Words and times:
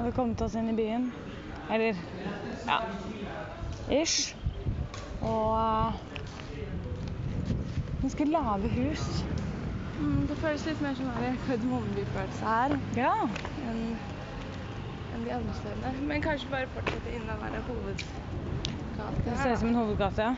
hadde 0.00 0.12
kommet 0.16 0.40
oss 0.42 0.54
inn 0.56 0.70
i 0.72 0.76
byen. 0.76 1.10
Eller 1.70 1.94
ja 2.66 2.80
ish. 3.90 4.36
Og 5.22 5.52
uh, 5.52 5.92
ganske 8.02 8.24
lave 8.24 8.68
hus. 8.68 9.24
Mm, 10.00 10.26
det 10.28 10.36
føles 10.40 10.66
litt 10.66 10.80
mer 10.82 10.94
som 10.96 11.06
en 11.10 11.38
Kardemommeby-følelse 11.46 12.44
her 12.46 12.76
Ja. 12.96 13.12
enn 13.68 13.98
en 15.14 15.24
de 15.26 15.32
andre 15.34 15.54
stedene. 15.58 16.06
Men 16.08 16.22
kanskje 16.22 16.48
bare 16.50 16.66
fortsette 16.74 17.10
innen 17.12 17.28
den 17.28 17.40
der 17.54 17.60
hovedgata. 17.66 19.04
Det 19.24 19.38
ser 19.42 19.52
ut 19.52 19.58
som 19.58 19.68
en 19.68 19.74
hovedgate, 19.74 20.22
ja. 20.22 20.34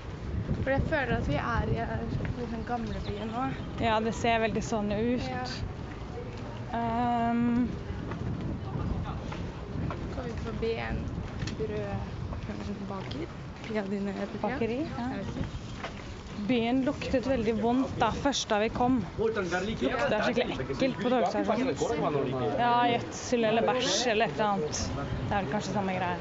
For 0.62 0.70
jeg 0.70 0.80
føler 0.88 1.16
at 1.16 1.28
vi 1.28 1.34
er 1.34 1.62
i 2.42 2.46
den 2.50 2.64
gamle 2.68 2.94
byen 3.06 3.28
nå. 3.34 3.44
Ja, 3.84 4.00
det 4.00 4.14
ser 4.14 4.38
veldig 4.42 4.62
sånn 4.64 4.92
ut. 4.92 5.22
Ja. 5.28 5.44
Um, 7.30 7.68
Forbi 10.62 10.74
en? 10.78 10.98
Piadine 13.66 14.14
Bakeri, 14.42 14.86
ja. 14.98 15.08
Byen 16.46 16.84
luktet 16.86 17.26
veldig 17.26 17.54
vondt 17.58 17.96
da 17.98 18.10
først 18.14 18.46
da 18.50 18.60
vi 18.62 18.68
kom. 18.70 19.00
Det 19.18 19.42
er 19.42 20.22
skikkelig 20.22 20.58
ekkelt 20.62 21.00
på 21.02 21.10
togstasjonen. 21.10 22.36
Ja, 22.60 22.74
gjødsel 22.92 23.46
eller 23.50 23.66
bæsj 23.66 24.10
eller 24.14 24.30
et 24.30 24.38
eller 24.38 24.52
annet. 24.52 24.82
Det 24.94 25.34
er 25.34 25.40
vel 25.40 25.50
kanskje 25.50 25.74
samme 25.74 25.96
greie. 25.96 26.18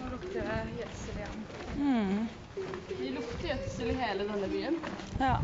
Nå 0.00 0.08
lukter 0.14 0.40
det 0.48 0.80
gjødsel 0.80 1.20
igjen. 1.20 1.38
Mm. 1.76 2.24
Det 2.88 3.10
lukter 3.10 3.34
denne 4.34 4.48
byen. 4.48 4.78
Ja. 5.18 5.40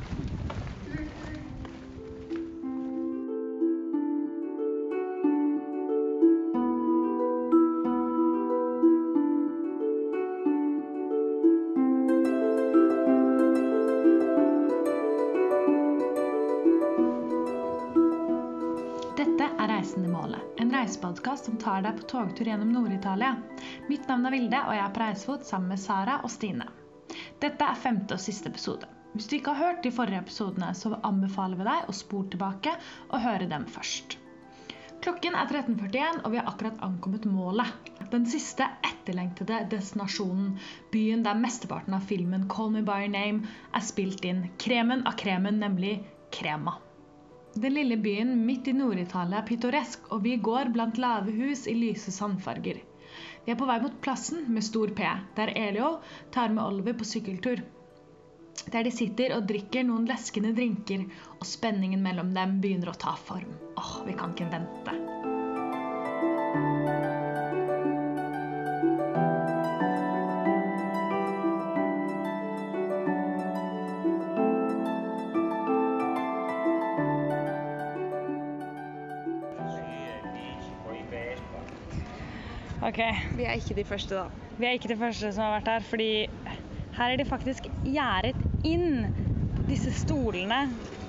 Reisepodkast 20.81 21.45
som 21.45 21.57
tar 21.61 21.83
deg 21.85 21.99
på 22.01 22.07
togtur 22.09 22.49
gjennom 22.49 22.73
Nord-Italia. 22.73 23.35
Mitt 23.89 24.09
navn 24.09 24.27
er 24.27 24.35
Vilde, 24.35 24.65
og 24.65 24.75
jeg 24.75 24.85
er 24.87 24.95
på 24.97 25.05
reisefot 25.05 25.45
sammen 25.47 25.75
med 25.75 25.83
Sara 25.83 26.23
og 26.25 26.33
Stine. 26.33 26.80
Dette 27.41 27.65
er 27.65 27.79
femte 27.83 28.17
og 28.17 28.21
siste 28.21 28.51
episode. 28.53 28.89
Hvis 29.15 29.27
du 29.27 29.37
ikke 29.37 29.55
har 29.57 29.67
hørt 29.67 29.85
de 29.85 29.91
forrige 29.95 30.21
episodene, 30.23 30.75
så 30.77 30.93
anbefaler 31.07 31.59
vi 31.59 31.67
deg 31.67 31.89
å 31.89 31.95
spole 31.97 32.29
tilbake 32.31 32.75
og 33.09 33.23
høre 33.25 33.49
dem 33.51 33.65
først. 33.67 34.19
Klokken 35.01 35.33
er 35.41 35.49
13.41, 35.49 36.21
og 36.21 36.35
vi 36.35 36.39
har 36.39 36.51
akkurat 36.51 36.83
ankommet 36.85 37.25
målet. 37.25 37.89
Den 38.13 38.27
siste 38.29 38.67
etterlengtede 38.85 39.63
destinasjonen. 39.73 40.53
Byen 40.93 41.25
der 41.25 41.41
mesteparten 41.41 41.97
av 41.97 42.05
filmen 42.11 42.45
'Call 42.53 42.75
Me 42.75 42.85
By 42.85 43.07
Your 43.07 43.15
Name' 43.15 43.49
er 43.73 43.87
spilt 43.89 44.29
inn. 44.29 44.45
Kremen 44.61 45.07
av 45.09 45.17
kremen, 45.25 45.59
nemlig 45.65 45.95
Krema. 46.37 46.77
Den 47.57 47.75
lille 47.75 47.97
byen 47.97 48.37
midt 48.47 48.69
i 48.69 48.77
Nord-Italia 48.77 49.41
er 49.41 49.49
pittoresk, 49.49 50.13
og 50.13 50.23
vi 50.29 50.37
går 50.37 50.75
blant 50.77 51.01
lave 51.01 51.33
hus 51.33 51.67
i 51.67 51.75
lyse 51.75 52.13
sandfarger. 52.13 52.85
Vi 53.45 53.53
er 53.53 53.59
på 53.59 53.69
vei 53.69 53.79
mot 53.83 54.01
plassen 54.05 54.45
med 54.53 54.65
stor 54.65 54.93
P, 54.97 55.07
der 55.37 55.53
Elio 55.57 55.99
tar 56.35 56.53
med 56.53 56.65
Oliver 56.65 56.99
på 57.01 57.09
sykkeltur. 57.09 57.63
Der 58.71 58.85
de 58.85 58.93
sitter 58.93 59.33
og 59.37 59.47
drikker 59.49 59.87
noen 59.89 60.09
leskende 60.11 60.53
drinker, 60.57 61.07
og 61.39 61.47
spenningen 61.49 62.03
mellom 62.05 62.35
dem 62.37 62.59
begynner 62.61 62.93
å 62.93 62.99
ta 63.07 63.17
form. 63.17 63.57
Åh, 63.81 63.95
vi 64.07 64.19
kan 64.19 64.37
ikke 64.37 64.51
vente. 64.53 64.99
OK. 83.01 83.21
Vi 83.39 83.47
er 83.49 83.57
ikke 83.57 83.75
de 83.79 83.85
første, 83.89 84.15
da. 84.19 84.47
Vi 84.59 84.67
er 84.69 84.77
ikke 84.77 84.91
de 84.93 84.97
første 85.01 85.31
som 85.33 85.47
har 85.47 85.55
vært 85.59 85.71
her, 85.73 85.85
fordi 85.89 86.09
her 86.99 87.13
er 87.15 87.17
de 87.21 87.25
faktisk 87.25 87.69
gjerdet 87.87 88.37
inn 88.67 89.07
disse 89.71 89.93
stolene 89.95 90.59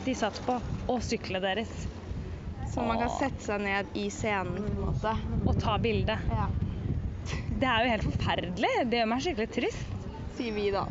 de 0.05 0.13
satt 0.15 0.39
på, 0.45 0.55
og 0.89 1.01
syklene 1.03 1.41
deres, 1.43 1.87
Så 2.71 2.83
man 2.87 3.01
kan 3.01 3.11
sette 3.19 3.43
seg 3.43 3.59
ned 3.65 3.89
i 3.99 4.05
scenen, 4.13 4.55
på 4.63 4.69
en 4.71 4.79
måte. 4.85 5.11
og 5.43 5.57
ta 5.59 5.75
bilde. 5.83 6.15
Ja. 6.31 6.47
Det 7.51 7.67
er 7.67 7.83
jo 7.83 7.91
helt 7.91 8.05
forferdelig. 8.07 8.71
Det 8.87 9.01
gjør 9.01 9.09
meg 9.11 9.23
skikkelig 9.25 9.49
trist. 9.51 9.97
Sier 10.37 10.55
vi, 10.55 10.69
da. 10.71 10.85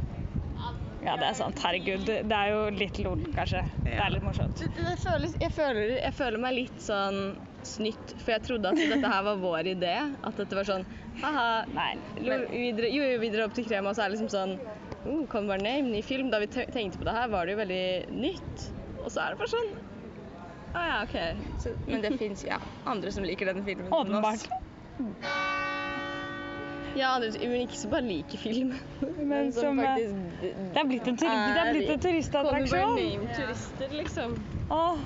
Ja, 1.01 1.15
det 1.17 1.31
er 1.31 1.37
sant. 1.39 1.63
Herregud. 1.65 2.05
Det 2.05 2.37
er 2.37 2.51
jo 2.53 2.67
litt 2.77 3.01
lol, 3.01 3.23
kanskje. 3.33 3.65
Det 3.87 3.97
er 3.97 4.13
litt 4.13 4.27
morsomt. 4.27 4.61
Det, 4.61 4.69
det 4.77 4.99
føles, 5.01 5.33
jeg, 5.41 5.53
føler, 5.57 5.95
jeg 5.97 6.13
føler 6.19 6.43
meg 6.45 6.59
litt 6.59 6.85
sånn 6.85 7.23
snytt, 7.69 8.15
for 8.21 8.33
jeg 8.35 8.43
trodde 8.47 8.71
at 8.73 8.79
dette 8.81 9.11
her 9.13 9.23
var 9.27 9.37
vår 9.43 9.69
idé. 9.75 9.95
At 10.25 10.37
dette 10.41 10.57
var 10.57 10.65
sånn 10.69 10.85
ha-ha. 11.21 11.65
Nei. 11.75 11.93
lo- 12.25 12.47
vi 12.51 12.73
dra- 12.79 12.91
Jo, 12.93 13.03
jo, 13.13 13.19
videre 13.21 13.45
opp 13.49 13.55
til 13.55 13.65
Krema, 13.69 13.91
og 13.91 13.97
så 13.99 14.05
er 14.07 14.11
det 14.11 14.19
liksom 14.19 14.33
sånn 14.33 14.57
oh, 15.07 15.27
Come 15.33 15.47
by 15.51 15.59
name, 15.63 15.91
ny 15.93 16.03
film. 16.03 16.31
Da 16.31 16.39
vi 16.43 16.47
tenkte 16.49 16.99
på 16.99 17.05
det 17.09 17.15
her, 17.17 17.29
var 17.33 17.47
det 17.47 17.57
jo 17.57 17.61
veldig 17.63 17.85
nytt. 18.17 18.67
Og 19.05 19.11
så 19.11 19.21
er 19.27 19.35
det 19.35 19.39
bare 19.41 19.53
sånn 19.55 19.71
Å 20.71 20.83
ja, 20.87 20.99
OK. 21.03 21.17
Så, 21.65 21.73
men 21.89 22.03
det 22.05 22.13
fins 22.21 22.45
ja, 22.47 22.61
andre 22.87 23.11
som 23.13 23.25
liker 23.27 23.49
denne 23.51 23.65
filmen. 23.67 23.89
Åpenbart. 23.91 24.49
Ja, 26.99 27.13
andre, 27.15 27.31
men 27.47 27.63
ikke 27.69 27.79
som 27.79 27.91
bare 27.93 28.03
liker 28.03 28.39
film. 28.43 28.73
Men 29.23 29.53
som, 29.55 29.79
faktisk 29.79 30.15
Det 30.43 30.81
er 30.81 30.89
blitt 30.91 31.07
en, 31.07 31.19
turi 31.21 31.31
det 31.31 31.61
er 31.63 31.73
blitt 31.77 31.91
en 31.95 32.03
turistattraksjon. 32.03 32.97
Come 32.97 33.05
by 33.27 33.35
turister, 33.39 33.93
liksom. 33.95 34.35
Åh, 34.75 35.05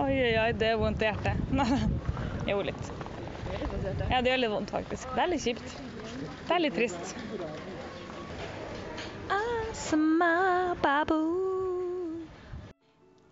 oi, 0.00 0.14
oi, 0.14 0.32
oi, 0.42 0.50
det 0.56 0.72
er 0.72 0.80
vondt 0.80 1.02
i 1.04 1.08
hjertet. 1.08 1.36
jo, 2.50 2.60
litt. 2.66 2.90
Ja, 4.10 4.20
det 4.22 4.32
gjør 4.32 4.42
litt 4.44 4.52
vondt, 4.54 4.72
faktisk. 4.74 5.12
Det 5.16 5.24
er 5.24 5.30
litt 5.32 5.44
kjipt. 5.44 5.76
Det 6.46 6.56
er 6.56 6.64
litt 6.64 6.76
trist. 6.78 7.14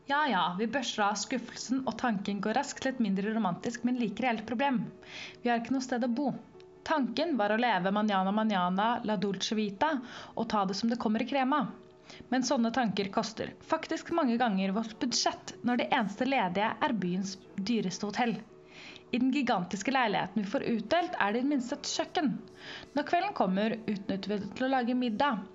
Ja 0.08 0.22
ja, 0.26 0.42
vi 0.58 0.66
børster 0.72 1.04
av 1.04 1.18
skuffelsen, 1.20 1.82
og 1.86 1.98
tanken 2.00 2.38
går 2.44 2.56
raskt 2.56 2.86
et 2.88 3.00
mindre 3.04 3.34
romantisk, 3.34 3.82
men 3.84 3.98
like 4.00 4.24
reelt 4.24 4.46
problem. 4.48 4.80
Vi 5.42 5.50
har 5.50 5.60
ikke 5.60 5.74
noe 5.76 5.84
sted 5.84 6.06
å 6.06 6.08
bo. 6.08 6.30
Tanken 6.88 7.36
var 7.36 7.52
å 7.52 7.58
leve 7.60 7.92
manjana 7.92 8.32
manjana 8.32 8.86
la 9.04 9.18
dolce 9.20 9.58
vita 9.58 9.90
og 10.34 10.48
ta 10.48 10.64
det 10.64 10.78
som 10.78 10.88
det 10.88 10.96
kommer 11.02 11.20
i 11.20 11.28
krema. 11.28 11.66
Men 12.28 12.44
sånne 12.44 12.72
tanker 12.74 13.10
koster 13.14 13.54
faktisk 13.70 14.12
mange 14.16 14.36
ganger 14.40 14.74
vårt 14.76 14.98
budsjett 15.00 15.54
når 15.62 15.82
det 15.82 15.88
eneste 15.92 16.28
ledige 16.28 16.70
er 16.88 16.96
byens 17.02 17.36
dyreste 17.56 18.08
hotell. 18.08 18.38
I 19.10 19.18
den 19.18 19.30
gigantiske 19.32 19.90
leiligheten 19.90 20.42
vi 20.42 20.50
får 20.50 20.62
utdelt, 20.68 21.14
er 21.18 21.32
det 21.32 21.40
i 21.40 21.42
det 21.42 21.48
minste 21.48 21.78
et 21.78 21.88
kjøkken. 21.88 22.34
Når 22.92 23.06
kvelden 23.08 23.32
kommer, 23.36 23.74
utnytter 23.88 24.34
vi 24.34 24.38
det 24.42 24.50
til 24.58 24.66
å 24.66 24.70
lage 24.74 24.96
middag. 24.98 25.46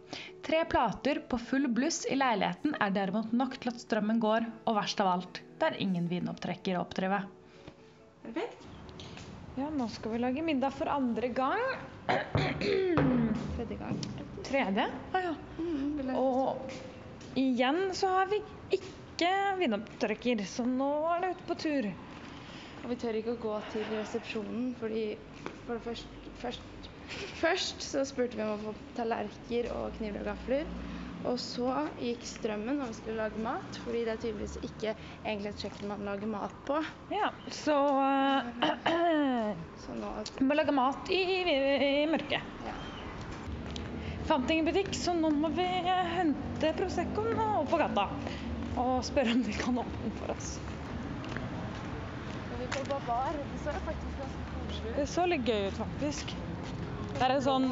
Tre 0.46 0.64
plater 0.70 1.22
på 1.30 1.38
full 1.38 1.70
bluss 1.70 2.02
i 2.10 2.18
leiligheten 2.18 2.74
er 2.82 2.96
derimot 2.96 3.32
nok 3.32 3.60
til 3.62 3.74
at 3.74 3.82
strømmen 3.84 4.22
går, 4.24 4.50
og 4.66 4.78
verst 4.80 5.06
av 5.06 5.12
alt, 5.14 5.44
det 5.62 5.70
er 5.70 5.82
ingen 5.86 6.10
vinopptrekker 6.10 6.80
å 6.80 6.84
oppdrive. 6.88 7.22
Perfekt. 8.26 8.70
Ja, 9.54 9.70
nå 9.70 9.86
skal 9.94 10.16
vi 10.16 10.24
lage 10.24 10.42
middag 10.42 10.74
for 10.74 10.90
andre 10.90 11.30
gang. 11.30 11.62
Tredje 13.54 13.78
gang. 13.78 14.00
Tredje? 14.44 14.88
Å 15.14 15.22
ja. 15.22 15.34
Jeg- 15.98 16.16
Og 16.18 16.72
igjen 17.38 17.94
så 17.96 18.08
har 18.10 18.26
vi 18.32 18.40
ikke 18.72 19.30
vinopptrekker, 19.60 20.42
så 20.50 20.66
nå 20.66 20.90
er 21.14 21.22
det 21.22 21.32
ute 21.38 21.48
på 21.52 21.58
tur. 21.62 21.88
Og 22.84 22.90
vi 22.92 22.96
tør 23.00 23.16
ikke 23.20 23.36
å 23.38 23.42
gå 23.44 23.54
til 23.72 23.86
resepsjonen, 23.94 24.74
fordi 24.80 25.04
for 25.66 25.78
det 25.78 25.84
først, 25.86 26.08
først, 26.42 26.90
først 27.40 27.86
så 27.86 28.04
spurte 28.06 28.36
vi 28.36 28.44
om 28.44 28.58
å 28.58 28.74
få 28.74 28.74
tallerkener 28.98 29.70
og 29.78 29.94
kniver 29.96 30.20
og 30.26 30.34
gafler. 30.34 30.66
Og 31.24 31.38
så 31.40 31.70
gikk 32.02 32.26
strømmen 32.28 32.82
når 32.82 32.90
vi 32.90 32.94
skulle 32.98 33.22
lage 33.22 33.40
mat, 33.40 33.78
fordi 33.86 34.02
det 34.04 34.12
er 34.12 34.18
tydeligvis 34.26 34.58
ikke 34.68 34.92
egentlig 35.24 35.54
et 35.54 35.62
kjøkken 35.64 35.88
man 35.94 36.04
lager 36.04 36.28
mat 36.28 36.58
på. 36.68 36.82
Ja, 37.16 37.30
så 37.48 37.78
uh, 37.96 39.54
Så 39.80 39.96
nå 39.96 40.10
Vi 40.42 40.44
må 40.50 40.58
lage 40.58 40.76
mat 40.76 41.08
i, 41.16 41.22
i 42.04 42.08
mørket. 42.12 42.42
ja. 42.66 42.76
Fant 44.28 44.50
ingen 44.54 44.66
butikk, 44.70 44.94
så 44.96 45.12
nå 45.18 45.30
må 45.36 45.50
vi 45.52 45.66
hente 46.16 46.70
Proseccoen 46.78 47.40
opp 47.44 47.68
på 47.74 47.80
gata. 47.82 48.06
Og 48.80 49.02
spørre 49.06 49.34
om 49.36 49.42
de 49.44 49.54
kan 49.58 49.78
åpne 49.82 50.00
den 50.06 50.14
for 50.22 50.32
oss. 50.34 50.54
Det 52.64 52.70
så 53.64 53.72
faktisk 53.84 54.14
ganske 54.20 54.42
koselig 54.54 54.90
ut. 54.90 54.96
Det 54.98 55.08
så 55.12 55.26
litt 55.28 55.46
gøy 55.48 55.68
ut, 55.68 55.78
faktisk. 55.82 56.26
Det 57.14 57.22
er 57.28 57.32
en 57.36 57.44
sånn 57.46 57.68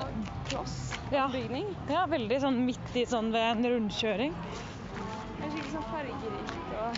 Kloss. 0.52 0.76
ja, 1.14 1.26
Bygning. 1.32 1.68
ja, 1.90 2.04
veldig 2.12 2.38
sånn 2.44 2.60
midt 2.68 2.96
i 3.00 3.06
sånn 3.10 3.32
ved 3.34 3.48
en 3.56 3.66
rundkjøring. 3.72 4.34
Det 4.36 5.48
er 5.48 5.50
skikkelig 5.56 5.72
sånn 5.72 5.88
fargerikt 5.90 6.54
og 6.82 6.90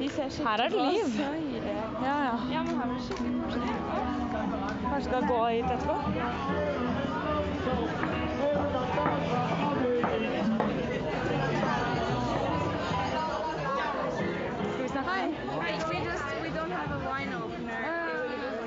De 0.00 0.08
ser 0.08 0.26
skikkelig 0.32 0.48
Her 0.48 0.58
er 0.64 0.68
det 0.72 0.76
liv. 0.88 1.10
Ja, 1.20 2.16
ja. 2.26 2.34
Ja, 2.56 2.60
men 2.64 2.74
her 2.80 2.86
var 2.88 2.96
det 2.96 3.04
skikkelig 3.06 3.32
koselig. 3.44 3.72
Kanskje 4.88 5.06
skal 5.10 5.22
gå 5.28 5.40
hit 5.52 5.68
etterpå? 5.76 5.96
Skal 14.72 14.82
vi 14.82 14.88
snakke? 14.88 15.10
Hi. 15.10 15.22
Hi. 15.60 15.72
We 15.88 15.96
just 16.04 16.24
we 16.42 16.48
don't 16.58 16.70
have 16.70 16.90
a 16.92 16.98
wine 17.10 17.32
opener. 17.34 17.82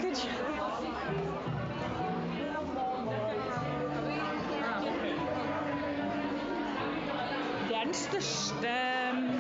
Good. 0.02 0.16
Det 7.70 7.76
den 7.86 7.94
største 7.94 8.74
um, 9.12 9.40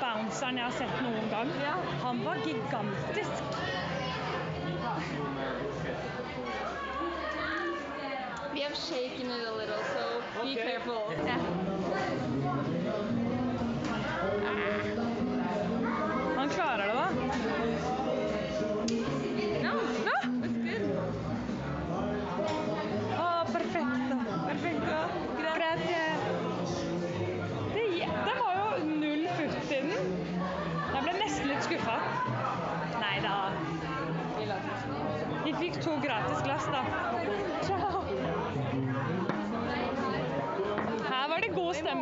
bounceren 0.00 0.56
jeg 0.56 0.64
har 0.64 0.72
sett 0.72 1.02
noen 1.02 1.30
gang. 1.30 1.50
Han 2.02 2.24
var 2.24 2.34
gigantisk. 2.44 3.42
We 8.54 8.60
have 8.60 8.76
shaken 8.76 9.30
it 9.30 9.46
a 9.48 9.54
little, 9.56 9.82
so 9.94 10.23
be 10.44 10.54
careful. 10.54 11.02
Han 16.36 16.48
klarer 16.48 16.78
det, 16.78 16.92
da. 16.92 16.93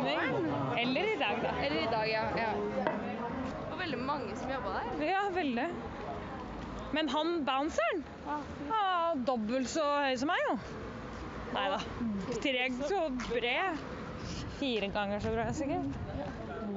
God. 0.03 0.77
Eller 0.83 1.09
i 1.13 1.17
dag, 1.19 1.41
da. 1.43 1.55
Eller 1.63 1.81
i 1.81 1.89
dag, 1.91 2.07
ja. 2.11 2.23
ja. 2.37 2.51
var 3.69 3.81
veldig 3.81 3.99
mange 4.05 4.37
som 4.39 4.51
jobba 4.51 4.77
der. 4.77 5.03
Ja, 5.07 5.25
veldig. 5.33 5.67
Men 6.93 7.09
han 7.09 7.39
bounceren 7.47 8.03
er 8.29 9.21
dobbelt 9.25 9.71
så 9.71 9.85
høy 10.05 10.17
som 10.21 10.29
meg, 10.29 10.43
jo. 10.47 10.57
Nei 11.53 11.69
da. 11.73 11.79
Tre 12.41 12.67
så 12.83 12.99
bred. 13.27 13.87
Fire 14.59 14.89
ganger 14.93 15.23
så 15.23 15.33
bra, 15.33 15.47
sikkert. 15.53 15.97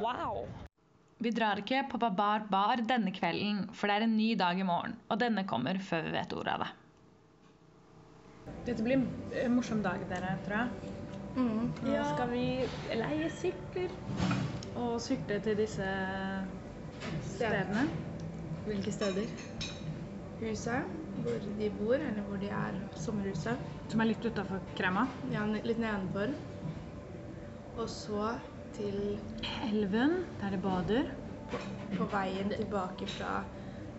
Wow. 0.00 0.46
Vi 1.18 1.32
drar 1.32 1.60
ikke 1.62 1.84
på 1.88 2.00
Babar 2.00 2.44
bar 2.50 2.82
denne 2.84 3.12
kvelden, 3.14 3.62
for 3.72 3.88
det 3.88 3.94
er 3.96 4.04
en 4.04 4.16
ny 4.18 4.34
dag 4.36 4.58
i 4.60 4.66
morgen, 4.68 4.98
og 5.08 5.20
denne 5.20 5.46
kommer 5.48 5.78
før 5.80 6.04
vi 6.04 6.12
vet 6.16 6.34
ordet 6.36 6.56
av 6.56 6.64
det. 6.64 6.72
Dette 8.66 8.84
blir 8.84 9.00
en 9.42 9.54
morsom 9.56 9.80
dag, 9.84 10.02
dere, 10.10 10.34
tror 10.44 10.58
jeg. 10.58 10.92
Nå 11.36 11.96
skal 12.14 12.30
vi 12.30 12.44
leie 12.96 13.26
sykler 13.36 13.92
og 14.80 14.94
sykle 15.04 15.36
til 15.44 15.58
disse 15.58 15.88
stedene. 17.28 17.82
Hvilke 18.64 18.92
steder? 18.94 19.28
Huset 20.40 20.94
hvor 21.20 21.44
de 21.58 21.68
bor, 21.76 21.94
eller 21.94 22.24
hvor 22.24 22.40
de 22.40 22.48
er 22.48 22.80
sommerhuset. 23.00 23.60
Som 23.92 24.00
er 24.00 24.10
litt 24.10 24.24
utafor 24.24 24.64
Kremma. 24.76 25.06
Ja, 25.32 25.44
litt 25.44 25.80
nedenfor. 25.80 26.32
Og 27.76 27.88
så 27.92 28.32
til 28.76 29.18
Elven, 29.68 30.22
der 30.40 30.56
de 30.56 30.60
bader. 30.64 31.14
på 31.96 32.04
veien 32.10 32.50
tilbake 32.50 33.06
fra 33.06 33.44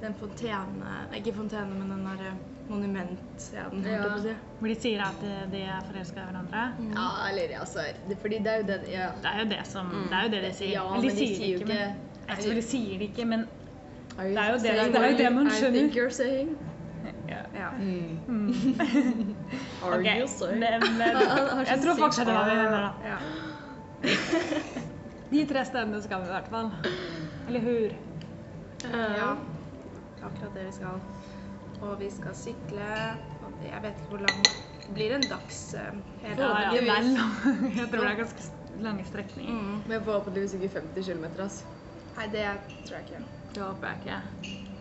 den 0.01 0.13
fontene 0.19 1.07
ikke 1.15 1.33
fontene, 1.37 1.73
men 1.73 1.93
den 1.93 2.03
derre 2.05 2.33
monumentscenen, 2.69 3.83
ja, 3.83 3.91
jeg 3.91 4.01
på 4.03 4.17
å 4.17 4.21
si. 4.23 4.33
Hvor 4.59 4.67
de 4.67 4.75
sier 4.75 5.01
at 5.05 5.19
de- 5.21 5.47
de 5.51 5.61
er 5.63 5.81
forelska 5.91 6.19
i 6.19 6.25
hverandre. 6.31 6.63
Ja, 6.95 7.07
eller 7.29 7.53
altså 7.59 7.79
det, 8.09 8.17
Fordi 8.21 8.37
det 8.43 8.47
er 8.47 8.57
jo 8.57 8.63
det 8.67 8.79
ja. 8.91 9.09
Det 9.21 9.29
er 9.33 9.39
jo 9.39 9.45
det 9.49 9.61
som 9.67 9.89
Det 10.09 10.13
er 10.17 10.23
jo 10.23 10.29
det 10.35 10.41
de 10.41 10.53
sier. 10.53 10.71
Ja, 10.73 10.83
Eller 10.83 11.07
men 11.07 11.15
de 11.15 11.27
sier 11.35 11.47
jo 11.53 11.59
men- 11.59 11.67
ikke 11.67 11.95
Jeg 12.27 12.37
tror 12.43 12.53
de 12.53 12.61
sier 12.61 12.97
det 12.99 13.09
ikke, 13.09 13.25
men 13.25 13.47
you 14.17 14.33
Det 14.33 14.37
er 14.37 14.47
jo 14.51 14.57
det- 14.57 14.63
det 14.93 15.01
er 15.01 15.11
jo 15.11 15.17
det 15.17 15.33
man 15.33 15.47
I 15.47 15.49
think 15.49 15.93
skjønner. 15.93 15.95
you're 15.95 16.09
saying? 16.11 16.57
ja. 17.55 17.69
Mm. 17.79 18.19
Are 19.83 19.99
Ok, 19.99 20.05
you 20.19 20.27
saying? 20.27 20.59
men, 20.59 20.79
men, 20.97 21.15
jeg 21.71 21.79
tror 21.81 21.95
faktisk 21.95 21.99
fortsatt 21.99 22.25
det 22.25 22.33
var 22.33 22.45
vi 22.45 22.51
R. 22.51 22.63
mener, 22.63 22.79
da. 22.79 22.91
Ja. 23.07 23.17
De 25.31 25.45
tre 25.45 25.65
stedene 25.65 26.01
skal 26.01 26.21
vi 26.21 26.25
i 26.25 26.31
hvert 26.31 26.47
fall. 26.49 26.71
Eller 27.47 27.59
hur? 27.59 27.89
ja. 28.93 29.35
Akkurat 30.23 30.53
det 30.55 30.65
vi 30.65 30.71
skal. 30.71 30.99
Og 31.81 31.99
vi 31.99 32.09
skal 32.11 32.35
sykle. 32.35 32.87
Og 33.45 33.65
jeg 33.65 33.81
vet 33.83 33.99
ikke 34.01 34.09
hvor 34.09 34.23
lang 34.25 34.43
Det 34.87 34.93
blir 34.95 35.15
en 35.15 35.25
dags 35.29 35.75
uh, 35.77 35.97
hele 36.21 36.41
Ja, 36.41 36.61
ja, 36.61 36.69
det 36.71 36.81
det 36.81 36.89
er 36.89 37.03
Jeg 37.75 37.89
tror 37.91 38.03
det 38.03 38.11
er 38.11 38.15
ganske 38.21 38.43
lange 38.79 39.05
strekninger. 39.05 39.53
Mm. 39.53 39.81
Men 39.87 40.03
forhåpentligvis 40.03 40.53
ikke 40.53 40.69
50 40.69 41.05
km. 41.05 41.25
Altså. 41.39 41.65
Nei, 42.17 42.25
det 42.31 42.45
tror 42.85 42.97
jeg 42.97 43.05
ikke. 43.09 43.23
Det 43.55 43.63
håper 43.63 43.87
jeg 43.87 43.97
ikke. 44.05 44.21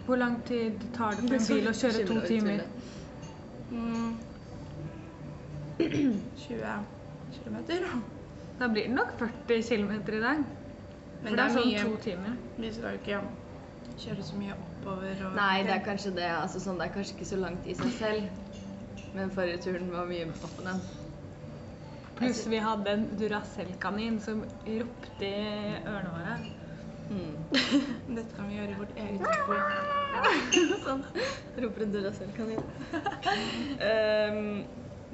Hvor 0.06 0.16
lang 0.16 0.44
tid 0.44 0.80
tar 0.94 1.10
det 1.10 1.18
for 1.18 1.34
en 1.34 1.46
bil 1.54 1.68
å 1.68 1.74
kjøre 1.80 2.06
to 2.06 2.20
timer? 2.26 2.60
Mm. 3.70 4.12
20 6.36 6.66
kilometer. 7.32 7.88
Da 8.58 8.68
blir 8.68 8.82
det 8.82 8.94
nok 8.94 9.18
40 9.18 9.62
km 9.62 9.92
i 9.92 10.20
dag. 10.20 10.44
Men 11.22 11.28
For 11.28 11.36
det 11.36 11.44
er 11.44 11.52
sånn 11.56 11.68
mye 11.68 11.84
to 11.84 11.96
timer. 12.04 12.38
Vi 12.56 12.72
skal 12.72 12.94
jo 12.94 13.00
ikke 13.02 13.20
kjøre 13.98 14.24
så 14.24 14.38
mye 14.38 14.56
oppover 14.86 15.24
og 15.26 15.34
Nei, 15.36 15.62
det 15.66 15.74
er 15.74 15.82
kanskje 15.84 16.12
det. 16.16 16.28
Altså, 16.30 16.60
sånn, 16.62 16.78
det 16.78 16.88
er 16.88 16.94
kanskje 16.94 17.16
ikke 17.16 17.28
så 17.28 17.40
langt 17.40 17.66
i 17.66 17.74
seg 17.78 17.92
selv. 17.98 18.28
Men 19.16 19.32
forrige 19.34 19.62
turen 19.64 19.90
var 19.92 20.08
mye 20.08 20.28
opp 20.30 20.46
og 20.60 20.64
den. 20.66 20.80
Pluss 22.16 22.46
vi 22.48 22.60
hadde 22.62 22.92
en 22.92 23.04
Duracell-kanin 23.20 24.20
som 24.24 24.44
ropte 24.66 25.26
i 25.26 25.74
ørene 25.82 26.12
våre. 26.14 26.36
Mm. 27.06 27.34
Dette 28.16 28.30
kan 28.34 28.48
vi 28.48 28.56
gjøre 28.56 28.72
i 28.72 28.78
vårt 28.80 28.96
eget 29.02 29.26
tempo. 29.26 29.58
sånn. 30.86 31.04
Roper 31.64 31.86
en 31.86 31.94
Duracell-kanin. 31.96 32.64
um, 33.90 34.40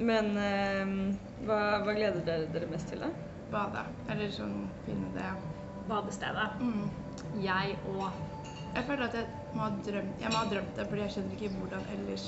men 0.03 0.31
um, 0.37 0.95
hva, 1.45 1.59
hva 1.83 1.93
gleder 1.93 2.23
dere 2.25 2.49
dere 2.55 2.71
mest 2.71 2.89
til, 2.91 3.03
da? 3.03 3.11
Bade. 3.53 3.83
Eller 4.09 4.31
sånn 4.33 4.63
finne 4.87 5.11
det. 5.17 5.29
Badestedet. 5.89 6.61
Mm. 6.63 6.87
Jeg 7.43 7.75
og 7.91 8.05
Jeg 8.73 8.85
føler 8.87 9.05
at 9.05 9.15
jeg 9.19 9.42
må 9.53 9.61
ha 9.63 9.69
drømt 9.85 10.21
Jeg 10.23 10.31
må 10.33 10.37
ha 10.41 10.45
drømt 10.51 10.75
det, 10.77 10.85
fordi 10.89 11.01
jeg 11.05 11.13
skjønner 11.15 11.37
ikke 11.37 11.49
hvordan 11.59 11.83
ellers 11.97 12.27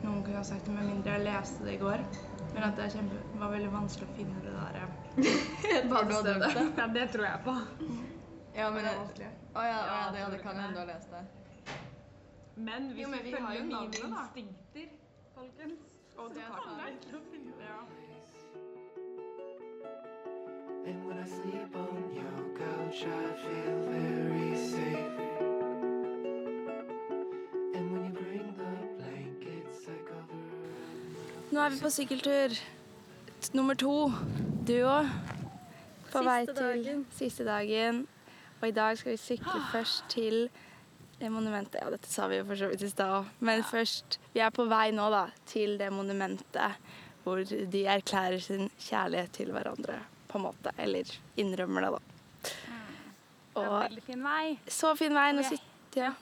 noen 0.00 0.22
kunne 0.24 0.38
ha 0.40 0.44
sagt 0.48 0.64
det, 0.66 0.72
med 0.74 0.86
mindre 0.88 1.12
jeg 1.18 1.26
leste 1.26 1.64
det 1.66 1.74
i 1.76 1.80
går. 1.80 2.04
Men 2.54 2.64
at 2.66 2.78
det 2.78 2.86
er 2.86 2.94
kjempe, 2.96 3.18
var 3.38 3.52
veldig 3.52 3.72
vanskelig 3.74 4.08
å 4.08 4.14
finne 4.16 4.40
det 4.42 4.54
der 4.56 4.78
Har 4.80 6.08
du 6.08 6.14
drømt 6.16 6.46
det? 6.46 6.64
Ja, 6.80 6.86
det 6.96 7.04
tror 7.12 7.26
jeg 7.28 7.44
på. 7.44 7.54
Ja, 8.56 8.66
men 8.74 8.82
Det 8.82 8.90
er 8.90 9.30
Å 9.54 9.62
ja, 9.62 9.76
ja, 9.76 9.82
Ja, 9.86 10.06
det, 10.14 10.24
det 10.32 10.40
kan 10.42 10.56
hende 10.58 10.74
du 10.74 10.80
har 10.80 10.88
lest 10.88 11.12
det. 11.14 11.20
Men 12.56 12.88
hvis 12.90 13.04
Jo, 13.04 13.10
men 13.12 13.22
vi 13.22 13.30
vi 13.30 13.36
har 13.36 13.46
følger 13.46 13.60
jo 13.60 13.66
mine 13.68 14.08
instinkter, 14.16 14.88
folkens 15.36 15.94
Og 16.18 16.32
det 16.34 16.48
kan 16.50 16.80
jeg 16.82 16.96
ikke 16.96 17.14
å 17.20 17.22
finne 17.30 17.52
det, 17.60 17.68
ja. 17.70 17.80
And 20.90 21.06
when 21.06 21.18
I 21.22 21.26
sleep 21.28 21.76
on 21.76 22.10
your 22.16 22.40
couch, 22.58 23.04
I 23.06 23.22
feel 23.44 23.76
very 23.86 24.49
Nå 31.50 31.58
er 31.58 31.72
vi 31.74 31.80
på 31.82 31.90
sykkeltur 31.90 32.52
nummer 33.58 33.74
to. 33.74 33.94
Du 34.68 34.76
òg. 34.86 35.08
På 36.12 36.22
vei 36.22 36.44
til 36.46 37.00
siste 37.14 37.42
dagen. 37.46 38.04
Og 38.60 38.68
i 38.68 38.74
dag 38.76 38.98
skal 38.98 39.16
vi 39.16 39.18
sykle 39.18 39.62
først 39.72 40.04
til 40.12 40.44
det 41.18 41.30
monumentet. 41.32 41.80
Ja, 41.82 41.90
dette 41.90 42.06
sa 42.06 42.28
vi 42.30 42.38
jo 42.38 42.46
for 42.46 42.60
så 42.60 42.70
vidt 42.70 42.84
i 42.86 42.92
stad 42.92 43.16
òg. 43.16 43.32
Men 43.42 43.64
først 43.66 44.20
Vi 44.30 44.44
er 44.46 44.54
på 44.54 44.68
vei 44.70 44.92
nå, 44.94 45.10
da, 45.10 45.26
til 45.50 45.74
det 45.80 45.90
monumentet 45.90 46.78
hvor 47.24 47.42
de 47.42 47.84
erklærer 47.96 48.38
sin 48.40 48.70
kjærlighet 48.78 49.34
til 49.34 49.50
hverandre, 49.52 49.98
på 50.30 50.38
en 50.38 50.46
måte. 50.46 50.70
Eller 50.78 51.10
innrømmer 51.36 51.88
det, 51.88 51.90
da. 51.98 52.00
Det 53.50 53.64
er 53.64 53.66
en 53.66 53.80
veldig 53.82 54.04
fin 54.06 54.22
vei. 54.24 54.58
så 54.68 54.94
fin 54.96 55.18
vei. 55.18 55.30
Nå 55.34 55.48
sitter 55.50 56.06
ja. 56.06 56.12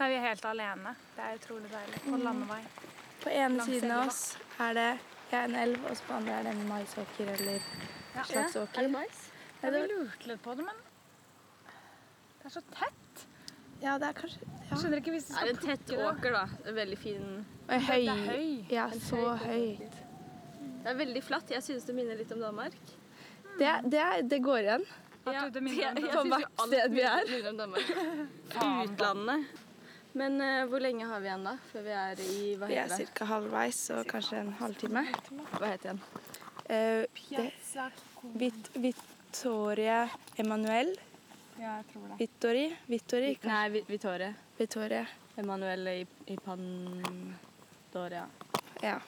Nei, 0.00 0.10
vi 0.10 0.18
er 0.18 0.26
helt 0.32 0.44
alene. 0.50 0.96
Det 1.14 1.28
er 1.28 1.38
utrolig 1.38 1.70
deilig. 1.70 2.02
På 2.08 2.18
landevei. 2.18 2.64
På 3.22 3.30
ene 3.30 3.56
Langs 3.56 3.70
siden 3.70 3.90
av 3.94 4.06
oss 4.08 4.22
er 4.60 4.74
det 4.78 4.88
ja, 5.32 5.42
en 5.46 5.54
elv, 5.56 5.84
og 5.88 5.96
så 5.96 6.04
på 6.08 6.14
andre 6.18 6.38
er 6.40 6.42
det 6.48 6.54
en 6.56 6.64
maisåker 6.68 7.30
eller 7.36 7.60
Ja. 8.14 8.24
slags 8.28 8.56
åker. 8.56 8.78
Er 8.78 8.88
det 8.88 8.92
mais? 8.92 9.20
Ja, 9.62 9.70
vi 9.70 9.78
lurte 9.88 10.26
litt 10.28 10.42
på 10.44 10.54
det, 10.58 10.64
men 10.66 10.80
det 12.42 12.46
er 12.50 12.50
så 12.56 12.62
tett. 12.74 13.22
Ja, 13.82 13.96
det 13.98 14.08
er 14.10 14.12
kanskje 14.18 14.42
ja. 14.42 14.58
Jeg 14.72 14.78
skjønner 14.82 15.00
ikke 15.02 15.12
hvis 15.14 15.26
de 15.28 15.32
Det 15.34 15.38
er 15.38 15.54
skal 15.54 15.70
en 15.70 15.78
tett 15.78 15.92
åker, 16.08 16.32
da. 16.32 16.42
En 16.68 16.74
veldig 16.76 16.98
fin 16.98 17.24
Høy. 17.68 17.78
Det 17.88 18.08
er 18.08 18.26
høy. 18.26 18.48
Ja, 18.72 18.86
så 18.90 19.36
høyt. 19.46 19.96
Det 20.82 20.90
er 20.90 20.94
veldig 20.98 21.22
flatt. 21.24 21.50
Jeg 21.50 21.62
synes 21.62 21.84
det 21.88 21.94
minner 21.94 22.16
litt 22.18 22.32
om 22.34 22.40
Danmark. 22.42 22.74
Det, 23.58 23.72
det, 23.92 24.04
det 24.30 24.40
går 24.42 24.58
igjen. 24.66 24.84
Ja, 25.26 25.48
det 25.48 25.62
jeg, 25.62 25.62
om 25.62 25.66
jeg- 25.68 25.78
jeg 25.78 25.96
synes 26.02 26.40
jo 26.42 26.48
alt 26.64 26.92
vi 26.92 27.02
er. 27.06 27.24
minner 27.30 27.50
om 27.50 27.56
Danmark. 27.56 27.92
Utlandet. 28.56 29.61
Men 30.18 30.40
uh, 30.40 30.66
hvor 30.68 30.82
lenge 30.84 31.06
har 31.08 31.20
vi 31.22 31.30
igjen 31.30 31.46
da? 31.46 31.54
Før 31.72 31.84
vi 31.86 31.94
er 31.96 32.20
i 32.26 32.56
Hva 32.60 32.68
Vi 32.68 32.76
er 32.82 32.92
ca. 33.16 33.28
halvveis, 33.30 33.78
så 33.88 34.02
kanskje 34.08 34.42
en 34.42 34.52
halvtime. 34.60 35.06
Hva 35.56 35.70
heter 35.70 35.94
den? 35.94 36.02
Uh, 36.68 37.06
det, 37.30 37.46
Vit, 38.38 38.68
Vittoria 38.74 40.04
Emanuel. 40.38 40.92
Ja, 41.58 41.78
jeg 41.78 41.84
tror 41.92 42.04
det. 42.10 42.18
Vittori? 42.20 42.66
Vittori? 42.88 43.34
kanskje? 43.34 43.48
Nei, 43.52 43.68
Vi- 43.70 43.84
Vittorie. 43.88 44.34
Emanuel 44.58 45.06
Emanuele 45.38 45.94
i, 46.00 46.06
i 46.32 46.36
Pandoria. 46.36 48.26
Ja. 48.82 48.98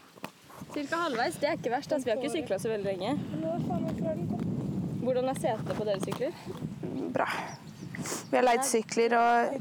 Cirka 0.75 0.97
halvveis. 0.97 1.37
Det 1.37 1.49
er 1.49 1.59
ikke 1.59 1.71
verst. 1.75 1.93
Altså, 1.93 2.05
vi 2.09 2.11
har 2.15 2.23
ikke 2.23 2.33
sykla 2.33 2.59
så 2.59 2.69
veldig 2.73 2.97
lenge. 2.97 3.19
Hvordan 5.05 5.29
er 5.29 5.37
setet 5.41 5.77
på 5.77 5.85
dere 5.85 6.01
sykler? 6.01 6.33
Bra. 7.15 7.29
Vi 8.31 8.37
har 8.37 8.45
leid 8.45 8.65
sykler 8.67 9.15
og 9.19 9.55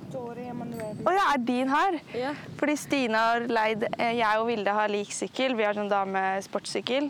Å 1.03 1.13
ja, 1.13 1.25
er 1.33 1.43
din 1.43 1.69
her? 1.71 1.99
Ja. 2.15 2.31
Fordi 2.59 2.75
Stine 2.79 3.19
har 3.19 3.45
leid 3.49 3.85
eh, 3.97 4.15
Jeg 4.19 4.39
og 4.41 4.47
Vilde 4.49 4.73
har 4.75 4.91
lik 4.91 5.11
sykkel. 5.13 5.55
Vi 5.57 5.65
har 5.67 5.77
sånn 5.77 5.91
damesportssykkel. 5.91 7.09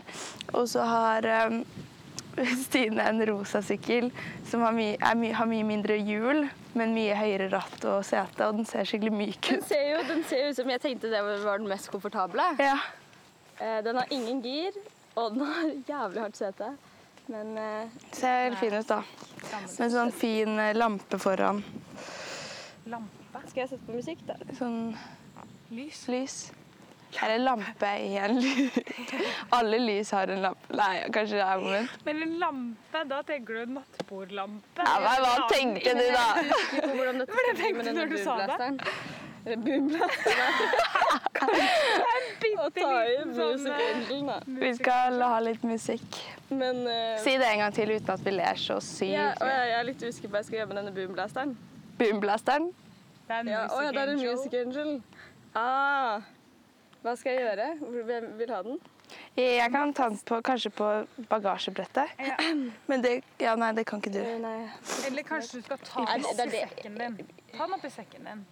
Og 0.54 0.68
så 0.70 0.84
har 0.88 1.28
um, 1.48 1.60
Stine 2.64 3.06
en 3.10 3.22
rosa 3.28 3.62
sykkel 3.62 4.10
som 4.48 4.64
har, 4.66 4.74
my, 4.76 4.88
my, 5.20 5.30
har 5.38 5.48
mye 5.50 5.66
mindre 5.66 5.96
hjul, 6.00 6.44
men 6.74 6.94
mye 6.96 7.14
høyere 7.18 7.48
ratt 7.52 7.86
og 7.86 8.02
sete, 8.06 8.48
og 8.48 8.58
den 8.58 8.66
ser 8.68 8.86
skikkelig 8.88 9.14
myk 9.14 9.50
Den 9.52 9.62
ser 9.68 9.84
jo 9.92 10.00
den 10.08 10.24
ser 10.30 10.48
ut 10.50 10.58
som 10.58 10.72
jeg 10.74 10.82
tenkte 10.82 11.12
det 11.12 11.22
var 11.22 11.62
den 11.62 11.70
mest 11.70 11.90
komfortable. 11.92 12.48
Ja. 12.58 12.78
Eh, 13.58 13.78
Den 13.86 14.00
har 14.00 14.10
ingen 14.10 14.42
gir, 14.42 14.74
og 15.14 15.36
den 15.36 15.46
har 15.46 15.70
jævlig 15.88 16.24
hardt 16.26 16.40
sete. 16.40 16.74
Men 17.26 17.58
uh, 17.58 17.88
Ser 18.12 18.42
helt 18.48 18.58
fin 18.58 18.74
ut, 18.74 18.88
da. 18.88 19.02
Med 19.78 19.92
sånn 19.92 20.12
fin 20.12 20.58
eh, 20.60 20.74
lampe 20.76 21.18
foran. 21.20 21.62
Lampe. 22.90 23.40
skal 23.48 23.64
jeg 23.64 23.70
sette 23.74 23.86
på 23.86 23.96
musikk, 23.96 24.20
da? 24.28 24.36
Sånn 24.58 24.92
Lys. 25.74 26.04
lys. 26.12 26.36
Eller 27.22 27.38
lampe 27.38 27.90
i 28.02 28.16
en 28.18 28.36
lys. 28.42 28.76
Alle 29.56 29.78
lys 29.80 30.10
har 30.16 30.28
en 30.34 30.42
lampe. 30.44 30.76
Nei, 30.76 30.92
kanskje 31.14 31.38
det 31.38 31.46
er 31.46 31.64
moment. 31.64 31.96
Men 32.08 32.22
en 32.26 32.36
lampe, 32.42 33.04
da 33.10 33.22
tenker 33.26 33.62
du 33.62 33.74
nattbordlampe. 33.78 34.84
Ja, 34.84 34.96
men 35.06 35.24
hva 35.24 35.48
tenkte 35.52 35.96
du, 35.96 36.06
da? 36.12 36.26
Hvordan 36.96 37.22
dette 37.22 37.38
Hva 37.38 37.58
tenkte 37.60 37.88
du 37.88 37.92
når 38.00 38.12
du 38.12 38.18
sa 38.20 38.38
det? 38.44 38.72
boomblasteren. 39.44 40.48
Ta 42.74 42.92
i 43.06 43.16
sånn, 43.36 43.66
eh, 43.70 44.08
da. 44.26 44.36
Vi 44.46 44.70
skal 44.74 45.20
ha 45.22 45.38
litt 45.40 45.62
musikk. 45.62 46.16
Men 46.50 46.80
uh, 46.86 47.18
Si 47.22 47.36
det 47.38 47.46
en 47.52 47.58
gang 47.64 47.74
til 47.76 47.92
uten 47.94 48.10
at 48.16 48.24
vi 48.26 48.32
ler 48.34 48.58
så 48.60 48.80
sykt. 48.82 49.12
ja, 49.14 49.28
jeg, 49.38 49.68
jeg 49.70 49.76
er 49.78 49.84
litt 49.90 50.02
usikker 50.02 50.28
på 50.28 50.32
hva 50.34 50.42
jeg 50.42 50.48
skal 50.48 50.58
gjøre 50.58 50.70
med 50.72 50.80
denne 50.82 50.94
boomblasteren. 50.96 51.54
Boomblasteren. 52.00 52.72
Det 53.28 53.36
er 53.36 53.44
en 53.44 53.52
Ja, 53.52 53.60
music 53.62 53.84
ja, 53.84 53.92
det 53.92 54.00
er 54.00 54.02
en 54.02 54.18
angel. 54.18 54.34
Music 54.34 54.54
Angel. 54.60 54.90
Ah, 55.54 56.26
hva 57.04 57.14
skal 57.20 57.36
jeg 57.38 57.46
gjøre? 57.46 57.68
Hvem 58.10 58.26
vil 58.40 58.50
ha 58.56 58.62
den? 58.66 58.82
Jeg 59.38 59.70
kan 59.70 59.92
ta 59.94 60.08
den 60.08 60.18
på, 60.26 60.40
kanskje 60.42 60.70
på 60.74 60.88
bagasjebrettet. 61.30 62.10
Ja. 62.18 62.36
Men 62.90 63.02
det, 63.04 63.14
ja, 63.40 63.54
nei, 63.60 63.70
det 63.76 63.86
kan 63.86 64.02
ikke 64.02 64.12
du. 64.16 64.20
Nei. 64.42 64.58
Eller 65.06 65.22
kanskje 65.28 65.60
du 65.60 65.66
skal 65.68 65.78
ta 65.84 66.04
den 66.10 66.26
det- 66.26 66.34
oppi 66.34 66.58
sekken 66.58 66.98
din. 66.98 67.16
Ta 67.54 67.66
den 67.68 67.78
oppi 67.78 67.90
sekken 67.94 68.28
din. 68.30 68.44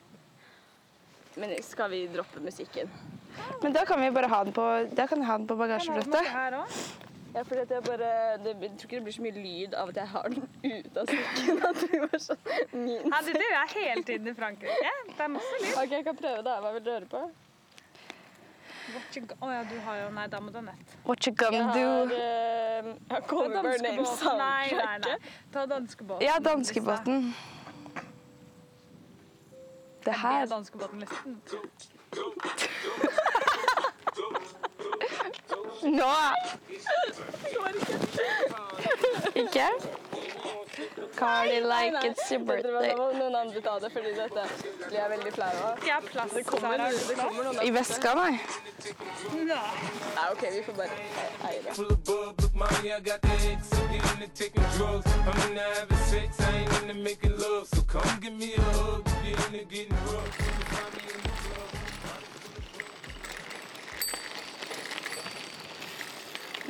Men 1.36 1.54
skal 1.62 1.90
vi 1.90 2.06
droppe 2.12 2.40
musikken? 2.44 2.90
Men 3.62 3.72
da 3.72 3.84
kan 3.88 4.00
vi 4.00 4.10
bare 4.10 4.28
ha 4.28 4.42
den 4.44 4.52
på, 4.52 4.66
da 4.92 5.06
kan 5.08 5.22
jeg 5.22 5.26
ha 5.26 5.38
den 5.40 5.46
på 5.48 5.56
bagasjebrettet. 5.56 6.28
Ja, 7.32 7.42
for 7.48 7.56
at 7.62 7.70
jeg 7.72 7.80
bare 7.86 8.08
det, 8.44 8.52
Jeg 8.60 8.70
tror 8.76 8.88
ikke 8.90 8.96
det 8.98 9.04
blir 9.06 9.14
så 9.16 9.22
mye 9.24 9.36
lyd 9.38 9.76
av 9.80 9.88
at 9.88 9.96
jeg 10.02 10.08
har 10.12 10.26
den 10.34 10.42
ute 10.66 11.00
av 11.00 11.06
sekken. 11.08 11.62
At 11.68 11.78
det 11.80 12.00
var 12.02 12.20
sånn 12.20 12.42
min 12.76 13.06
Ja, 13.08 13.20
du 13.24 13.30
er 13.32 13.46
jeg 13.46 13.70
hele 13.76 14.04
tiden 14.10 14.28
i 14.28 14.34
Frankrike. 14.36 14.90
Det 15.08 15.24
er 15.24 15.32
masse 15.32 15.62
lyd. 15.62 15.72
OK, 15.80 15.94
jeg 15.96 16.04
kan 16.10 16.18
prøve, 16.18 16.42
da. 16.44 16.58
Hva 16.60 16.74
vil 16.76 16.84
du 16.84 16.92
høre 16.92 17.08
på? 17.14 17.22
What 18.92 19.16
you 19.16 19.22
oh, 19.40 19.48
ja, 19.48 19.62
du 19.64 19.78
har 19.86 19.96
jo 20.02 20.10
Nei, 20.12 20.26
da 20.28 20.40
må 20.42 20.52
du 20.52 20.58
ha 20.58 20.64
nett. 20.66 20.94
What 21.06 21.24
you 21.24 21.32
Jeg 21.32 21.38
gonna 21.40 21.64
har, 21.70 21.74
do? 21.78 22.14
jeg 22.18 22.84
har 23.08 23.20
Ta 23.20 23.20
Cover 23.30 23.80
Name. 23.86 24.04
Nei, 24.42 24.72
nei, 24.76 24.98
nei. 25.06 25.16
Ta 25.54 25.64
danskebåten. 25.70 26.26
Ja, 26.26 26.36
danskebåten. 26.44 27.32
Det 30.04 30.14
her 30.14 30.28
er. 30.28 30.46
Nå! 35.82 36.14
Ikke? 39.34 39.66
Carly 41.16 41.60
like 41.60 42.04
it's 42.04 42.30
your 42.30 42.40
birthday. 42.40 42.94
Nå 42.94 42.96
må 42.96 43.08
noen 43.18 43.34
andre 43.36 43.60
ta 43.64 43.74
det, 43.82 43.90
fordi 43.94 44.12
dette 44.16 44.44
blir 44.86 44.98
jeg 44.98 45.10
veldig 45.12 45.32
flau 45.36 45.50
av. 45.50 45.76
Ikke 45.78 45.90
jeg 45.90 46.02
plass. 46.08 46.32
Det 46.36 46.44
kommer, 46.48 46.84
det 46.88 47.16
kommer 47.18 47.48
noen 47.48 47.60
I 47.62 47.74
veska, 47.74 48.14
nei. 48.18 48.32
Nei. 49.42 49.68
Nei, 50.16 50.26
OK, 50.30 50.42
vi 50.56 50.62
får 50.66 50.74
bare 50.80 50.94
eie 51.50 51.60
det. 51.66 51.72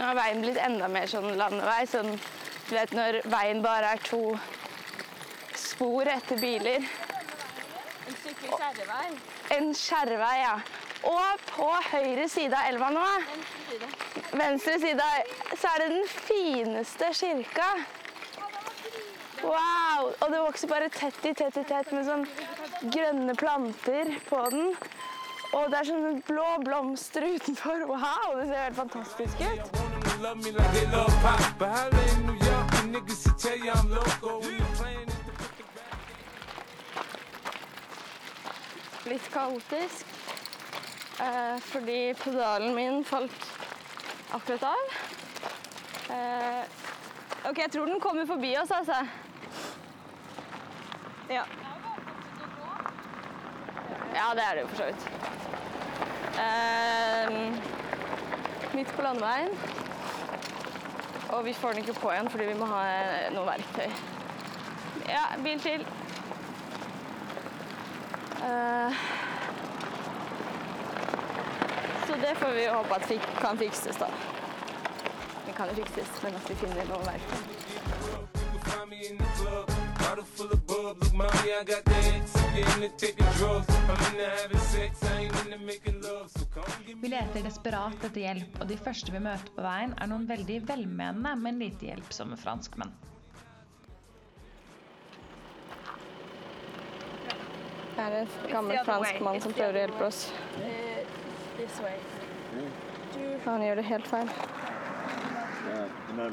Nå 0.03 0.09
har 0.09 0.17
veien 0.19 0.41
blitt 0.43 0.57
enda 0.59 0.89
mer 0.91 1.05
sånn 1.07 1.37
landevei. 1.39 1.85
Sånn, 1.87 2.09
du 2.67 2.73
vet 2.75 2.91
når 2.97 3.21
veien 3.31 3.61
bare 3.63 3.93
er 3.95 4.01
to 4.03 4.33
spor 5.55 6.11
etter 6.11 6.41
biler. 6.43 6.83
En 6.83 8.17
skikkelig 8.19 8.57
skjærevei? 8.57 9.05
En 9.55 9.71
skjærevei, 9.79 10.33
ja. 10.41 10.57
Og 11.07 11.45
på 11.53 11.69
høyre 11.93 12.27
side 12.35 12.59
av 12.59 12.73
elva 12.73 12.89
nå, 12.97 13.05
venstre 14.41 14.75
side, 14.83 15.07
så 15.55 15.71
er 15.71 15.85
det 15.85 15.89
den 15.95 16.11
fineste 16.17 17.13
kirka. 17.21 17.71
Wow! 19.45 20.11
Og 20.11 20.27
det 20.35 20.43
vokser 20.49 20.75
bare 20.75 20.91
tett 20.99 21.31
i 21.31 21.37
tett 21.45 21.63
i 21.63 21.67
tett 21.71 21.95
med 21.95 22.11
sånn 22.11 22.27
grønne 22.91 23.39
planter 23.39 24.17
på 24.27 24.45
den. 24.51 24.75
Og 25.53 25.71
det 25.71 25.79
er 25.79 25.91
sånne 25.95 26.15
blå 26.27 26.51
blomster 26.67 27.31
utenfor. 27.37 27.87
Wow, 27.95 28.39
det 28.41 28.51
ser 28.51 28.63
helt 28.67 28.83
fantastisk 28.83 29.47
ut. 29.47 29.92
Litt 39.11 39.27
kaotisk. 39.33 40.07
Eh, 41.21 41.59
fordi 41.73 42.15
pedalen 42.23 42.75
min 42.75 43.05
falt 43.05 43.49
akkurat 44.31 44.63
av. 44.63 44.95
Eh, 46.15 46.63
OK, 47.51 47.59
jeg 47.59 47.71
tror 47.75 47.87
den 47.91 48.01
kommer 48.01 48.27
forbi 48.27 48.55
oss, 48.63 48.71
altså. 48.71 49.03
Ja. 51.31 51.45
Ja, 54.15 54.35
det 54.39 54.43
er 54.47 54.55
det 54.55 54.61
jo 54.63 54.69
for 54.69 54.77
så 54.77 54.85
vidt. 54.93 55.03
Eh, 56.47 57.33
midt 58.75 58.97
på 58.97 59.03
landeveien. 59.03 59.83
Og 61.33 61.45
vi 61.45 61.53
får 61.53 61.69
den 61.69 61.79
ikke 61.79 62.01
på 62.01 62.11
igjen 62.13 62.31
fordi 62.31 62.45
vi 62.45 62.55
må 62.61 62.67
ha 62.69 62.81
eh, 62.93 63.29
noe 63.33 63.47
verktøy. 63.47 63.89
Ja, 65.09 65.23
bil 65.45 65.61
til. 65.65 65.87
Eh, 68.43 68.93
så 72.07 72.21
det 72.25 72.37
får 72.37 72.53
vi 72.59 72.67
håpe 72.69 72.95
at 72.95 73.09
fik 73.09 73.25
kan 73.41 73.59
fikses, 73.59 73.97
da. 73.97 74.11
Det 75.47 75.57
kan 75.57 75.73
jo 75.73 75.75
fikses, 75.81 76.23
men 76.23 76.35
at 76.35 76.51
vi 76.51 76.55
finner 76.55 76.85
noe 76.93 77.05
verktøy. 77.09 77.63
Vi 87.01 87.09
leter 87.09 87.43
desperat 87.43 88.05
etter 88.05 88.21
hjelp, 88.21 88.59
og 88.61 88.67
de 88.69 88.77
første 88.77 89.13
vi 89.15 89.21
møter 89.25 89.55
på 89.57 89.63
veien, 89.65 89.95
er 89.97 90.11
noen 90.11 90.27
veldig 90.29 90.59
velmenende, 90.69 91.33
men 91.41 91.63
lite 91.63 91.89
hjelpsomme 91.89 92.37
franskmenn. 92.37 92.93
Det 97.93 98.05
er 98.05 98.19
en 98.19 98.29
gammel 98.53 98.79
fransk 98.85 99.25
mann 99.25 99.41
som 99.45 99.57
prøver 99.57 99.75
å 99.79 99.83
hjelpe 99.87 100.05
oss. 100.11 100.21
Han 103.47 103.65
gjør 103.65 103.81
det 103.81 103.87
helt 103.89 104.13
feil. 104.13 104.29
No, 106.13 106.25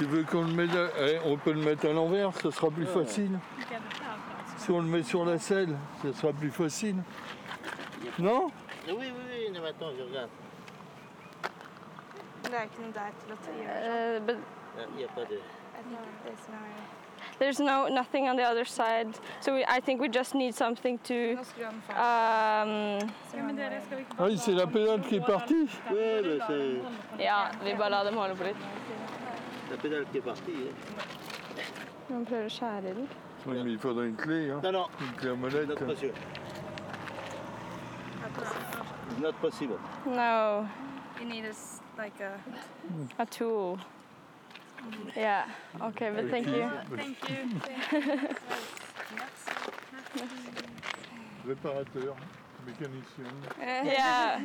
no, 0.00 0.06
no, 0.06 0.12
no, 0.12 0.18
yes, 0.18 0.24
yes. 0.24 0.24
Ehm, 0.24 0.24
Tu 0.24 0.24
veux 0.24 0.24
qu'on 0.24 0.42
le 0.42 0.52
mette 0.52 0.74
à- 0.74 1.08
eh, 1.08 1.18
On 1.26 1.36
peut 1.36 1.52
le 1.52 1.60
mettre 1.60 1.86
à 1.88 1.92
l'envers, 1.92 2.32
ça 2.34 2.50
sera 2.50 2.70
plus 2.70 2.86
facile. 2.86 3.38
Ok, 3.58 3.68
dette 3.68 3.72
er 3.72 3.80
fransk. 3.90 4.56
C'est 4.56 4.64
Si 4.64 4.70
on 4.70 4.78
le 4.80 4.86
met 4.88 5.02
sur 5.02 5.24
la 5.24 5.38
selle, 5.38 5.76
ça 6.02 6.12
sera 6.12 6.32
plus 6.32 6.50
facile. 6.50 6.96
Non 8.18 8.50
Oui, 8.88 8.94
oui, 8.98 9.06
oui, 9.30 9.50
mais 9.52 9.60
maintenant 9.60 9.88
je 9.96 10.02
regarde. 10.04 10.30
Det 12.44 12.54
er 12.54 12.62
ikke 12.62 12.80
noe 12.82 12.92
der 12.92 13.10
til 13.20 13.32
å 13.32 13.36
ta 13.44 13.52
gjøre. 13.52 14.16
Uh, 14.16 14.26
but 14.26 14.36
Ah, 14.78 14.82
Il 14.90 14.96
n'y 14.96 15.04
a 15.04 15.08
pas 15.08 15.24
de... 15.24 15.34
Jeg 15.34 15.84
tenker 15.84 16.30
det 16.30 16.38
som 16.44 16.54
er 16.54 16.58
there's 17.40 17.60
no 17.60 17.88
nothing 17.88 18.28
on 18.28 18.36
the 18.36 18.44
other 18.44 18.64
side, 18.64 19.08
so 19.40 19.52
we, 19.54 19.64
I 19.64 19.80
think 19.80 20.00
we 20.00 20.08
just 20.08 20.34
need 20.34 20.52
something 20.54 20.98
to 21.04 21.14
Nå 21.36 21.44
skrur 21.44 21.64
han 21.64 21.82
feil. 21.86 21.96
um, 21.96 23.08
Ja, 23.34 23.42
men 23.46 23.56
dere 23.56 23.80
skal 23.84 23.96
vi 23.96 24.02
ikke 24.02 24.16
Ah 24.18 24.24
oui, 24.24 24.36
c'est 24.38 24.52
la 24.54 24.66
pédale 24.66 25.00
qui 25.02 25.16
est 25.16 25.26
partie. 25.26 25.68
Oui, 25.90 26.22
mais 26.24 26.38
c'est 26.46 27.22
Ja, 27.22 27.48
vi 27.64 27.74
bare 27.76 27.90
lar 27.90 28.04
dem 28.04 28.16
holde 28.16 28.34
på 28.36 28.44
litt. 28.44 28.56
Pédale 29.82 30.04
qui 30.10 30.18
est 30.18 30.20
partie. 30.22 30.52
hein. 32.12 32.24
Skjære 32.48 32.78
i 32.78 32.82
den. 32.82 33.06
Oui, 33.46 33.56
mais 33.64 33.72
il 33.72 33.78
faudrait 33.78 34.08
une 34.08 34.16
clé, 34.16 34.50
hein. 34.50 34.60
Non, 34.62 34.72
non, 34.72 34.86
Une 35.00 35.12
clé 35.16 35.30
à 35.30 35.34
molette. 35.34 35.68
not 35.68 35.76
possible. 35.86 36.14
Not 39.20 39.32
possible. 39.40 39.78
No, 40.06 40.66
You 41.20 41.26
need 41.26 41.44
a, 41.44 41.54
like 41.98 42.20
a... 42.20 42.38
a 43.22 43.26
tool. 43.26 43.78
Yeah, 45.16 45.44
okay, 45.82 46.10
but 46.10 46.30
thank 46.30 46.46
you. 46.46 46.68
Thank 46.96 47.28
you. 47.28 47.60
Réparateur, 51.46 52.16
mécanicien. 52.66 53.32
Yeah, 53.84 54.40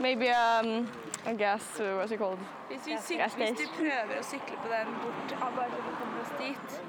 maybe 0.00 0.28
um, 0.30 0.86
Guess 1.24 1.80
uh, 1.80 1.96
what's 1.96 2.10
it 2.10 2.18
called? 2.18 2.38
Hvis, 2.68 2.86
vi 2.86 2.96
sykler, 3.00 3.28
hvis 3.36 3.58
du 3.58 3.68
prøver 3.76 4.18
å 4.18 4.24
sykle 4.26 4.56
på 4.58 4.70
den 4.72 4.88
bort, 5.02 5.34
bare 5.38 5.68
så 5.70 5.82
vi 5.86 5.92
kommer 6.00 6.22
oss 6.24 6.32
dit. 6.40 6.80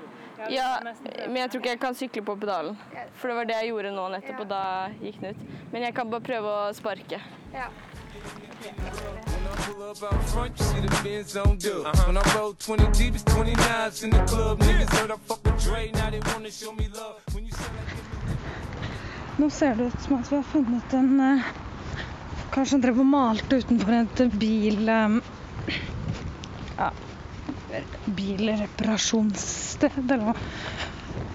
Ja, 0.50 0.80
men 1.28 1.38
jeg 1.38 1.52
tror 1.52 1.62
ikke 1.62 1.70
jeg 1.70 1.80
kan 1.80 1.96
sykle 1.96 2.24
på 2.26 2.36
pedalen. 2.42 2.78
For 3.14 3.30
det 3.30 3.36
var 3.38 3.44
det 3.44 3.60
jeg 3.62 3.70
gjorde 3.70 3.92
nå 3.94 4.08
nettopp, 4.16 4.40
og 4.42 4.50
da 4.50 4.64
gikk 5.04 5.20
den 5.22 5.36
ut. 5.38 5.44
Men 5.72 5.86
jeg 5.86 5.96
kan 5.96 6.10
bare 6.10 6.26
prøve 6.26 6.56
å 6.64 6.74
sparke. 6.74 7.22
Ja. 7.54 7.70
When 8.64 9.46
I 9.46 9.56
pull 9.68 9.84
up 9.84 10.02
out 10.02 10.24
front, 10.30 10.58
you 10.58 10.66
see 10.66 10.82
the 10.82 11.02
Benz 11.04 11.36
on 11.36 11.58
dub. 11.58 11.86
When 12.08 12.18
I 12.18 12.24
roll 12.36 12.54
20 12.54 12.92
deep, 12.98 13.14
it's 13.14 13.24
29s 13.24 14.04
in 14.04 14.10
the 14.10 14.24
club. 14.26 14.60
Niggas 14.60 14.90
heard 14.98 15.12
I 15.12 15.18
fuck 15.28 15.44
with 15.46 15.64
Dre, 15.64 15.92
now 15.92 16.10
they 16.10 16.22
wanna 16.34 16.50
show 16.50 16.72
me 16.74 16.88
love. 16.96 17.22
When 17.34 17.46
you 17.46 17.52
say 17.52 17.70
Nå 19.38 19.50
ser 19.50 19.76
det 19.76 19.84
ut 19.84 20.02
som 20.02 20.16
at 20.16 20.32
vi 20.32 20.36
har 20.36 20.44
funnet 20.44 20.94
en 20.94 21.20
eh, 21.20 21.42
Kanskje 22.54 22.76
han 22.76 22.82
drev 22.84 23.00
og 23.02 23.08
malte 23.10 23.58
utenfor 23.64 23.96
et 23.98 24.20
bil... 24.38 24.84
eh, 24.86 25.16
ja, 26.78 26.90
bilreparasjonssted, 28.14 29.96
eller 30.04 30.22
noe. 30.28 30.36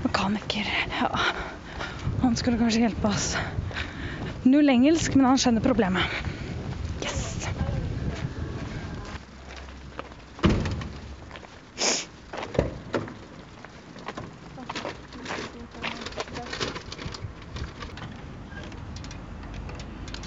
Mekaniker. 0.04 0.70
Ja. 1.00 1.08
Han 2.22 2.36
skulle 2.38 2.60
kanskje 2.60 2.84
hjelpe 2.84 3.10
oss. 3.10 3.32
Null 4.46 4.70
engelsk, 4.70 5.18
men 5.18 5.26
han 5.26 5.42
skjønner 5.42 5.64
problemet. 5.64 6.06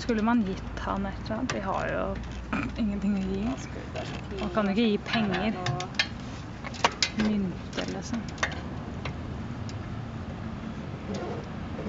Skulle 0.01 0.23
man 0.27 0.43
gitt 0.43 0.70
han 0.85 1.05
et 1.05 1.21
eller 1.25 1.37
annet? 1.37 1.53
Vi 1.53 1.59
har 1.65 1.87
jo 1.91 2.03
ingenting 2.83 3.15
å 3.17 3.23
gi. 3.25 3.41
Man 4.41 4.53
kan 4.55 4.69
jo 4.69 4.75
ikke 4.75 4.87
gi 4.91 4.97
penger. 5.07 5.57
Mynter, 7.17 7.91
liksom. 7.91 8.23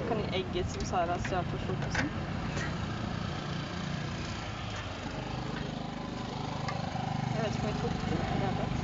Kan 0.08 0.18
gi 0.20 0.28
egget 0.40 0.70
som 0.70 0.84
Sara 0.84 1.18
stjal 1.18 1.46
for 1.46 1.58
frokosten. 1.62 2.10
Jeg 7.32 7.42
vet 7.46 7.54
ikke 7.56 7.66
om 7.66 7.72
vi 7.72 7.78
tok 7.80 8.02
det. 8.10 8.18
i 8.18 8.38
det 8.38 8.46
hele 8.46 8.56
tatt. 8.60 8.82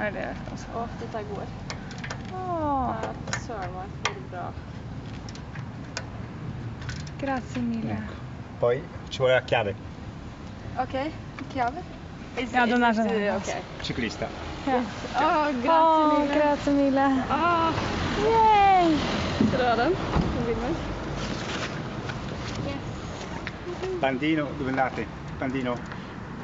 Er 0.00 0.10
det 0.14 0.24
altså. 0.50 0.72
Å, 0.74 0.86
dette 1.00 1.20
er 1.20 1.28
gode. 1.28 1.46
Åh, 2.34 3.12
Søren 3.30 3.76
meg, 3.76 3.94
for 4.02 4.18
bra. 4.30 4.48
Grazie 7.18 7.60
mille. 7.62 7.98
Poi 8.60 8.82
ci 9.08 9.18
vuole 9.18 9.34
la 9.34 9.42
chiave, 9.44 9.74
OK. 10.78 10.94
Chiave? 11.52 11.82
Ja, 12.52 12.66
den 12.66 12.82
er 12.82 12.92
sånn. 12.94 13.06
OK. 13.36 13.50
ciclista. 13.86 14.26
Å, 14.66 14.78
Åh, 15.20 15.50
grazie. 15.62 16.34
grazie 16.34 16.72
mille. 16.72 17.04
Ah, 17.30 17.72
Yay! 18.24 18.96
skal 19.46 19.58
du 19.58 19.64
ha 19.66 19.74
den? 19.76 19.94
Den 19.94 20.46
vil 20.46 20.56
meg. 20.62 20.74
Bandino, 24.00 24.48
dove 24.58 24.70
andate? 24.70 25.06
Bandino, 25.40 25.76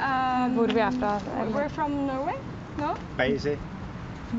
Um, 0.01 0.55
Hvor 0.57 0.67
vi 0.73 0.81
er 0.81 0.91
fra. 0.97 1.19
We're 1.53 1.69
from 1.69 2.07
Norway? 2.07 2.37
No? 2.79 2.95
paese? 3.19 3.59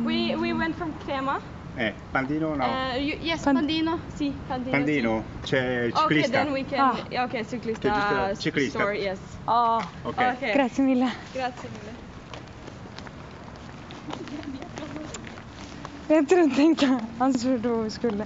We, 0.06 0.36
we 0.36 0.54
went 0.54 0.76
from 0.76 0.92
Crema. 1.06 1.36
Eh, 1.78 1.94
Pandino 2.12 2.56
no. 2.56 2.66
Uh, 2.66 2.98
you, 2.98 3.18
yes, 3.22 3.44
Pan- 3.44 3.56
Pandino. 3.56 4.00
Sì, 4.16 4.34
Pandino. 4.48 4.72
Bandino, 4.78 5.24
c'è 5.44 5.84
il 5.86 5.94
ciclista. 5.94 6.02
Ok, 6.04 6.08
ciclista. 6.10 6.44
then 6.44 6.52
we 6.52 6.66
can. 6.66 6.80
Ah. 6.80 6.96
yeah, 7.10 7.24
Okay, 7.24 7.42
giusto 7.42 7.56
il 7.88 8.38
ciclista. 8.38 8.80
Store, 8.80 8.98
yes. 8.98 9.20
Oh, 9.46 9.82
Ok. 10.04 10.18
Okay. 10.18 10.52
grazie 10.54 10.84
mille. 10.84 11.10
Grazie 11.34 11.70
mille. 11.70 12.00
Jeg 16.10 16.28
trodde 16.28 16.62
ikke 16.62 16.88
han 17.20 17.34
spurte 17.40 17.68
hvor 17.70 17.84
vi 17.84 17.90
skulle. 17.90 18.26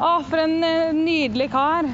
Å, 0.00 0.08
for 0.26 0.42
en 0.42 0.58
nydelig 1.04 1.50
kar. 1.52 1.86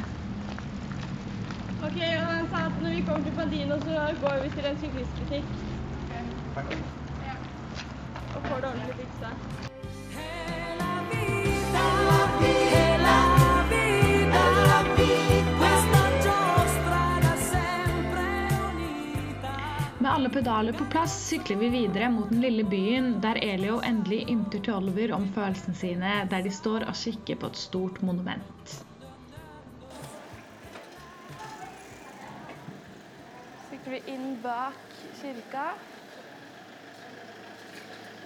Ok, 1.84 1.98
og 2.00 2.24
han 2.24 2.48
sa 2.48 2.64
at 2.70 2.80
når 2.80 2.90
vi 2.96 3.02
kommer 3.04 3.24
til 3.28 3.36
Pandino, 3.36 3.76
så 3.84 4.08
går 4.24 4.40
vi 4.42 4.48
til 4.56 4.70
en 4.72 4.80
syklistbutikk 4.80 5.44
og 8.38 8.46
får 8.48 8.56
det 8.56 8.68
ordentlig 8.68 8.94
fiksa. 8.96 9.67
Med 20.08 20.14
alle 20.14 20.28
pedaler 20.30 20.72
på 20.72 20.84
plass 20.88 21.12
sykler 21.28 21.56
vi 21.56 21.68
videre 21.68 22.06
mot 22.08 22.30
den 22.30 22.40
lille 22.40 22.62
byen 22.64 23.10
der 23.20 23.36
Elio 23.44 23.80
endelig 23.84 24.22
ymter 24.32 24.62
til 24.64 24.74
Oliver 24.78 25.10
om 25.12 25.26
følelsene 25.34 25.76
sine, 25.76 26.12
der 26.30 26.46
de 26.46 26.52
står 26.54 26.86
og 26.88 26.96
kikker 26.96 27.36
på 27.42 27.50
et 27.50 27.58
stort 27.60 27.98
monument. 28.00 28.72
Sykler 33.68 33.98
vi 33.98 34.00
inn 34.14 34.38
bak 34.46 34.80
kirka. 35.20 35.66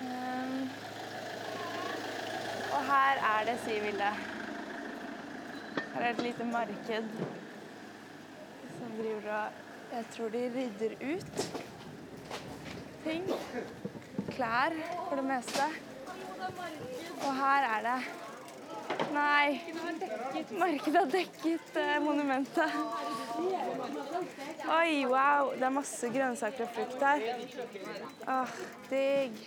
Ehm, 0.06 0.70
og 2.72 2.84
her 2.88 3.22
er 3.30 3.44
det, 3.48 3.58
sier 3.64 3.84
Vilde. 3.84 4.12
Her 5.94 6.00
er 6.00 6.10
et 6.10 6.22
lite 6.22 6.44
marked 6.44 7.10
som 8.78 8.96
driver 8.98 9.32
og 9.40 9.60
Jeg 9.92 10.04
tror 10.14 10.28
de 10.28 10.42
rydder 10.56 10.94
ut 11.14 11.62
ting. 13.04 13.24
Klær, 14.30 14.72
for 15.08 15.16
det 15.16 15.24
meste. 15.24 15.62
Og 17.26 17.34
her 17.36 17.68
er 17.76 17.80
det 17.88 18.02
Nei. 19.12 19.60
Markedet 20.58 20.96
har 20.96 21.10
dekket 21.12 21.76
eh, 21.76 21.98
monumentet. 22.02 22.72
Oi, 24.72 25.04
wow. 25.06 25.52
Det 25.56 25.66
er 25.68 25.74
masse 25.74 26.10
grønnsaker 26.14 26.64
og 26.64 26.74
frukt 26.76 27.04
her. 27.04 27.24
Åh, 28.28 28.54
digg. 28.90 29.42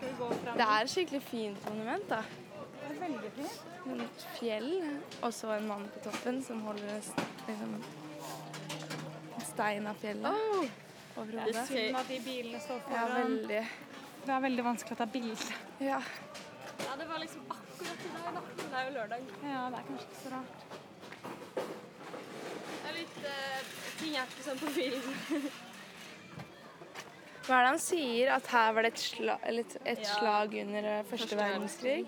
Det 0.00 0.66
er 0.66 0.82
et 0.82 0.90
skikkelig 0.90 1.22
fint 1.22 1.66
monument, 1.68 2.06
da. 2.08 2.20
Det 2.80 2.90
er 2.90 3.00
veldig 3.00 3.32
fint. 3.36 3.66
Et 3.90 4.24
fjell, 4.36 4.70
og 5.22 5.32
så 5.34 5.54
en 5.56 5.66
mann 5.68 5.86
på 5.94 6.02
toppen 6.04 6.42
som 6.44 6.60
holder 6.66 6.88
en 6.92 7.02
liksom, 7.46 7.74
en 9.36 9.46
stein 9.48 9.88
av 9.88 10.00
fjellet 10.00 10.36
over 11.16 11.40
hodet. 11.40 11.64
Synd 11.68 11.96
at 12.00 12.10
de 12.10 12.20
bilene 12.24 12.60
står 12.60 12.82
Ja, 12.92 13.06
veldig. 13.14 13.62
Det 14.20 14.34
er 14.36 14.44
veldig 14.44 14.64
vanskelig 14.64 14.96
å 14.96 15.00
ta 15.00 15.08
bilde. 15.08 15.56
Ja. 15.80 16.02
Ja, 16.84 16.96
det 17.00 17.08
var 17.08 17.22
liksom 17.22 17.48
akkurat 17.48 18.04
i 18.04 18.12
dag, 18.16 18.36
da. 18.36 18.44
Det 18.60 18.76
er 18.82 18.84
jo 18.84 18.92
lørdag. 18.98 19.32
Ja, 19.42 19.64
det 19.72 19.80
er 19.80 19.88
kanskje 19.88 20.06
ikke 20.10 20.20
så 20.20 20.34
rart. 20.36 20.68
Det 22.70 22.92
er 22.92 22.96
litt 23.00 23.18
uh, 23.24 23.74
Ting 24.00 24.14
er 24.16 24.30
ikke 24.30 24.46
sånn 24.46 24.60
på 24.60 24.76
film. 24.76 25.50
Hva 27.50 27.56
er 27.58 27.64
det 27.66 27.70
han 27.72 27.80
sier? 27.82 28.28
At 28.30 28.46
her 28.54 28.74
var 28.76 28.86
det 28.86 28.92
et, 28.92 29.00
sla, 29.02 29.34
et, 29.50 29.72
et 29.82 29.98
Ja. 30.04 30.10
slag 30.14 30.52
under 30.60 30.84
eh, 30.86 31.00
Første 31.10 31.34
verdenskrig? 31.34 32.04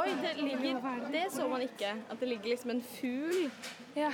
Oi, 0.00 0.08
det 0.22 0.32
ligger 0.40 0.80
Det 1.12 1.26
så 1.30 1.46
man 1.48 1.62
ikke. 1.62 1.92
At 2.10 2.18
det 2.20 2.28
ligger 2.28 2.50
liksom 2.50 2.70
en 2.74 2.82
fugl 2.82 3.50
Ja. 4.00 4.10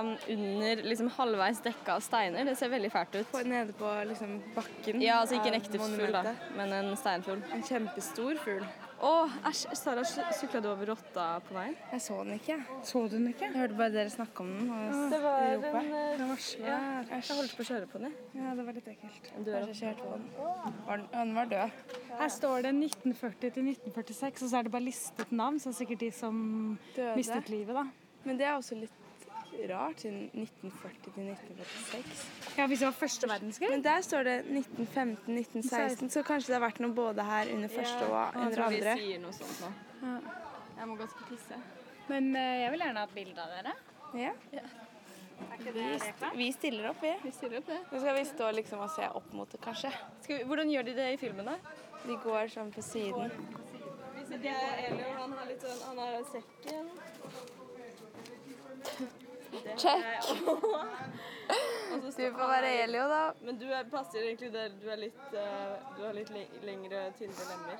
Um, 0.00 0.12
under 0.34 0.84
liksom 0.88 1.10
halvveis 1.16 1.62
dekka 1.64 1.98
av 1.98 2.04
steiner. 2.04 2.44
Det 2.48 2.56
ser 2.58 2.72
veldig 2.72 2.92
fælt 2.92 3.16
ut. 3.20 3.32
På, 3.32 3.42
nede 3.46 3.74
på 3.76 3.94
liksom 4.10 4.38
bakken. 4.56 5.02
Ja, 5.04 5.20
altså 5.22 5.38
ikke 5.38 5.52
en 5.52 5.60
ekte 5.60 5.80
fugl, 5.82 6.14
da, 6.14 6.36
men 6.56 6.78
en 6.82 6.94
steinfugl. 6.98 7.42
En 7.54 7.66
kjempestor 7.66 8.40
fugl. 8.44 8.64
Å, 9.00 9.10
æsj. 9.48 9.62
Sara, 9.80 10.02
sykla 10.04 10.60
du 10.60 10.66
over 10.68 10.90
rotta 10.90 11.26
på 11.46 11.54
veien? 11.56 11.76
Jeg 11.88 12.02
så 12.04 12.18
den 12.20 12.34
ikke. 12.36 12.58
Så 12.84 13.00
du 13.06 13.14
den 13.14 13.30
ikke? 13.30 13.46
Jeg 13.46 13.56
hørte 13.56 13.78
bare 13.78 13.94
dere 13.94 14.12
snakke 14.12 14.44
om 14.44 14.50
den. 14.58 14.66
Og 14.74 15.14
Det 15.14 15.20
var 15.22 15.46
ropa. 15.54 15.80
en 15.80 15.94
eh, 15.96 16.10
Den 16.18 16.28
var 16.28 16.42
svær. 16.44 17.08
Jeg 17.08 17.38
holdt 17.38 17.54
på 17.56 17.64
å 17.64 17.68
kjøre 17.70 17.88
på 17.88 18.02
den. 18.02 18.12
Ja, 18.36 18.52
det 18.58 18.66
var 18.66 18.76
litt 18.76 18.90
ekkelt. 18.92 19.30
Du 19.38 19.48
Kanskje 19.48 19.70
jeg 19.72 19.78
kjørte 19.80 20.04
på 20.04 20.18
den. 20.18 20.28
Var 20.90 21.00
den. 21.00 21.08
Den 21.14 21.32
var 21.38 21.48
død. 21.54 21.96
Her 22.20 22.34
står 22.36 22.66
det 22.68 22.74
1940 22.76 23.56
til 23.56 23.70
1946, 23.72 24.44
og 24.44 24.52
så 24.52 24.60
er 24.60 24.68
det 24.68 24.74
bare 24.76 24.88
listet 24.90 25.32
navn. 25.32 25.56
Så 25.56 25.70
er 25.70 25.72
det 25.72 25.78
er 25.78 25.80
sikkert 25.80 26.04
de 26.04 26.10
som 26.20 26.44
Døde. 26.92 27.16
mistet 27.16 27.48
livet, 27.56 27.80
da. 27.80 27.86
Men 28.28 28.36
det 28.36 28.50
er 28.50 28.58
også 28.58 28.76
litt 28.76 29.09
rart, 29.70 30.00
siden 30.00 30.22
1940 30.32 31.14
til 31.14 31.28
1946. 31.32 32.22
Ja, 32.58 32.66
hvis 32.66 32.82
det 32.82 32.86
var 32.86 32.96
første 32.96 33.28
verdenskrig. 33.28 33.70
Men 33.70 33.84
der 33.84 34.00
står 34.06 34.26
det 34.28 34.36
1915, 34.38 35.38
1916, 35.38 36.10
så 36.10 36.22
kanskje 36.26 36.52
det 36.52 36.58
har 36.58 36.64
vært 36.66 36.80
noe 36.84 36.96
både 36.96 37.26
her 37.28 37.52
under 37.54 37.68
første 37.68 38.02
og 38.08 38.16
Jeg 38.16 38.40
under 38.40 38.56
tror 38.56 38.74
vi 38.74 38.82
sier 39.04 39.22
noe 39.24 39.36
sånt 39.36 39.64
nå. 39.64 39.72
Jeg 40.80 40.88
må 40.88 40.96
ganske 40.96 41.28
tisse. 41.28 41.62
Men 42.08 42.30
uh, 42.34 42.40
jeg 42.40 42.70
vil 42.72 42.86
gjerne 42.86 43.02
ha 43.02 43.08
et 43.10 43.16
bilde 43.18 43.44
av 43.44 43.56
dere. 43.58 43.74
Ja. 44.18 44.32
Vi, 45.60 45.98
st 46.00 46.30
vi 46.36 46.52
stiller 46.52 46.90
opp, 46.90 47.02
vi. 47.02 47.14
Vi 47.22 47.30
stiller 47.32 47.60
opp 47.60 47.68
ja. 47.72 47.78
Nå 47.92 48.00
skal 48.00 48.16
vi 48.16 48.24
stå 48.28 48.50
liksom 48.56 48.82
og 48.84 48.90
se 48.92 49.06
opp 49.20 49.32
mot 49.36 49.52
det, 49.52 49.60
kanskje. 49.64 49.92
Skal 50.24 50.40
vi, 50.40 50.44
hvordan 50.48 50.72
gjør 50.72 50.88
de 50.88 50.96
det 50.98 51.08
i 51.14 51.20
filmen, 51.20 51.48
da? 51.48 51.56
De 52.04 52.16
går 52.24 52.52
sånn 52.52 52.72
på 52.74 52.84
siden. 52.84 53.32
Det 54.30 54.52
er 54.52 54.84
Elio, 54.86 55.08
han 55.16 55.32
har 55.34 55.48
litt 55.48 55.64
sånn 55.64 55.80
Han 55.88 55.98
har 56.00 56.20
sekken. 56.30 56.92
Check! 59.76 60.04
Du 61.90 62.32
får 62.32 62.48
være 62.48 62.68
Elio, 62.84 63.08
da. 63.10 63.32
Men 63.42 63.58
du 63.58 63.64
er, 63.66 63.82
passer 63.90 64.18
egentlig 64.22 64.52
der. 64.54 64.68
Du 64.78 64.86
er 64.90 64.96
litt, 65.00 65.32
uh, 65.34 65.40
du 65.96 66.04
har 66.04 66.12
litt 66.14 66.30
le 66.30 66.44
lengre, 66.62 67.12
tynnere 67.18 67.44
lemmer. 67.48 67.76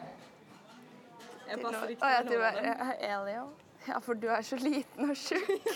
Jeg 1.46 1.61
passer 1.62 1.88
ikke 1.94 2.09
til 2.26 2.35
noen 2.35 2.44
av 2.48 2.54
dem. 2.59 2.64
er 2.88 2.94
Elio. 3.12 3.44
Ja, 3.87 3.98
for 4.02 4.14
du 4.18 4.26
er 4.28 4.42
så 4.42 4.56
liten 4.59 5.11
og 5.11 5.16
sjuk. 5.16 5.68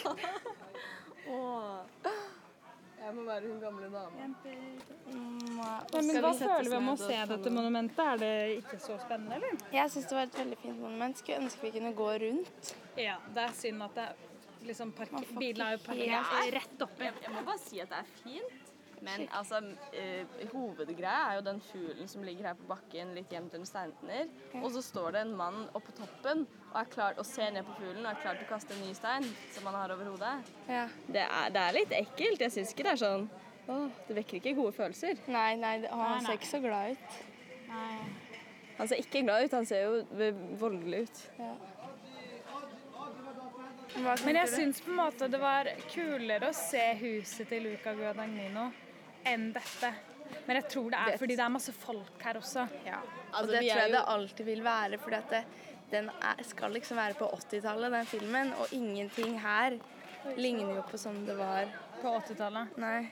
Åh. 1.37 1.78
Jeg 3.04 3.12
må 3.14 3.22
være 3.28 3.48
hun 3.52 3.61
gamle 3.61 3.88
dama. 3.92 4.11
Men, 4.16 4.35
hva 6.24 6.30
føler 6.38 6.70
vi 6.70 6.76
om 6.78 6.88
å 6.94 6.96
se 6.98 7.18
dette 7.30 7.50
monumentet? 7.52 8.04
Er 8.04 8.16
det 8.22 8.30
ikke 8.59 8.78
så 8.80 8.96
spennende, 9.02 9.35
eller? 9.38 9.50
Jeg 9.76 9.90
syns 9.92 10.07
det 10.11 10.16
var 10.18 10.24
et 10.30 10.38
veldig 10.40 10.59
fint 10.62 10.78
monument. 10.80 11.18
Skulle 11.20 11.38
ønske 11.44 11.61
vi 11.66 11.70
kunne 11.78 11.92
gå 11.98 12.09
rundt. 12.24 12.62
Ja, 12.96 13.16
det 13.37 13.42
er 13.44 13.52
synd 13.61 13.78
at 13.85 13.92
det 13.98 14.04
er 14.09 14.12
liksom 14.68 14.92
Bilene 15.38 15.72
er 15.72 15.79
jo 15.79 15.83
parkert 15.87 16.55
rett 16.59 16.87
oppe. 16.87 17.09
Jeg, 17.09 17.18
jeg 17.27 17.35
må 17.35 17.42
bare 17.46 17.62
si 17.62 17.83
at 17.85 17.92
det 17.92 17.98
er 18.03 18.14
fint. 18.22 18.61
Men 19.05 19.27
altså, 19.37 19.59
uh, 19.61 20.44
hovedgreia 20.55 21.29
er 21.29 21.38
jo 21.38 21.42
den 21.44 21.59
fuglen 21.61 22.09
som 22.09 22.22
ligger 22.24 22.46
her 22.48 22.55
på 22.57 22.68
bakken 22.70 23.11
litt 23.16 23.33
gjemt 23.33 23.53
under 23.53 23.68
steiner. 23.68 24.31
Og 24.62 24.70
så 24.72 24.81
står 24.87 25.16
det 25.16 25.24
en 25.27 25.35
mann 25.37 25.59
oppe 25.77 25.90
på 25.90 25.98
toppen 25.98 26.46
og, 26.70 26.79
er 26.81 26.88
klar, 26.94 27.18
og 27.20 27.27
ser 27.29 27.53
ned 27.53 27.66
på 27.68 27.77
fuglen 27.83 28.00
og 28.07 28.12
er 28.14 28.22
klar 28.22 28.38
til 28.38 28.46
å 28.46 28.53
kaste 28.55 28.72
en 28.77 28.81
ny 28.87 28.94
stein 28.96 29.27
som 29.53 29.68
han 29.68 29.77
har 29.83 29.92
over 29.92 30.09
hodet. 30.14 30.33
Ja. 30.70 30.87
Det 31.07 31.27
er, 31.27 31.53
det 31.53 31.66
er 31.66 31.77
litt 31.77 31.94
ekkelt. 32.00 32.46
Jeg 32.46 32.57
syns 32.57 32.72
ikke 32.72 32.88
det 32.88 32.94
er 32.96 33.03
sånn 33.05 33.29
Åh, 33.64 33.87
det 34.09 34.16
vekker 34.18 34.42
ikke 34.42 34.57
gode 34.59 34.74
følelser. 34.77 35.20
Nei, 35.33 35.55
nei, 35.57 35.79
det- 35.81 35.88
han 35.92 36.18
nei. 36.18 36.24
ser 36.27 36.37
ikke 36.37 36.50
så 36.50 36.59
glad 36.61 36.90
ut. 36.96 37.14
Han 38.79 38.88
ser 38.90 39.00
ikke 39.00 39.22
glad 39.24 39.44
ut, 39.46 39.55
han 39.57 39.66
ser 39.68 39.85
jo 39.87 40.33
voldelig 40.61 41.05
ut. 41.07 41.22
Hva 41.38 41.53
Men 43.94 44.35
jeg 44.40 44.48
syns 44.50 44.80
på 44.83 44.90
en 44.90 44.96
måte 44.98 45.28
det 45.30 45.38
var 45.40 45.68
kulere 45.92 46.48
å 46.50 46.54
se 46.57 46.83
huset 46.98 47.48
til 47.48 47.62
Luca 47.68 47.92
Guadagnino 47.94 48.68
enn 49.24 49.52
dette. 49.54 49.92
Men 50.48 50.57
jeg 50.59 50.66
tror 50.72 50.90
det 50.90 50.98
er 50.98 51.18
fordi 51.20 51.37
det 51.38 51.44
er 51.44 51.52
masse 51.54 51.72
folk 51.76 52.22
her 52.26 52.40
også. 52.40 52.64
Ja. 52.87 52.98
Altså, 53.30 53.44
og 53.44 53.48
det 53.52 53.61
tror 53.61 53.68
jeg 53.80 53.90
jo- 53.90 53.96
det 53.96 54.04
alltid 54.14 54.46
vil 54.46 54.62
være, 54.64 54.98
for 54.98 55.11
det, 55.11 55.44
den 55.90 56.11
er, 56.11 56.42
skal 56.42 56.70
liksom 56.74 56.96
være 56.96 57.14
på 57.14 57.28
80-tallet, 57.38 57.90
den 57.92 58.07
filmen. 58.07 58.52
Og 58.59 58.72
ingenting 58.72 59.38
her 59.40 59.78
ligner 60.37 60.74
jo 60.76 60.83
på 60.90 60.98
som 60.98 61.24
det 61.26 61.37
var. 61.38 61.66
På 62.02 62.16
80-tallet. 62.20 62.76
Nei. 62.78 63.11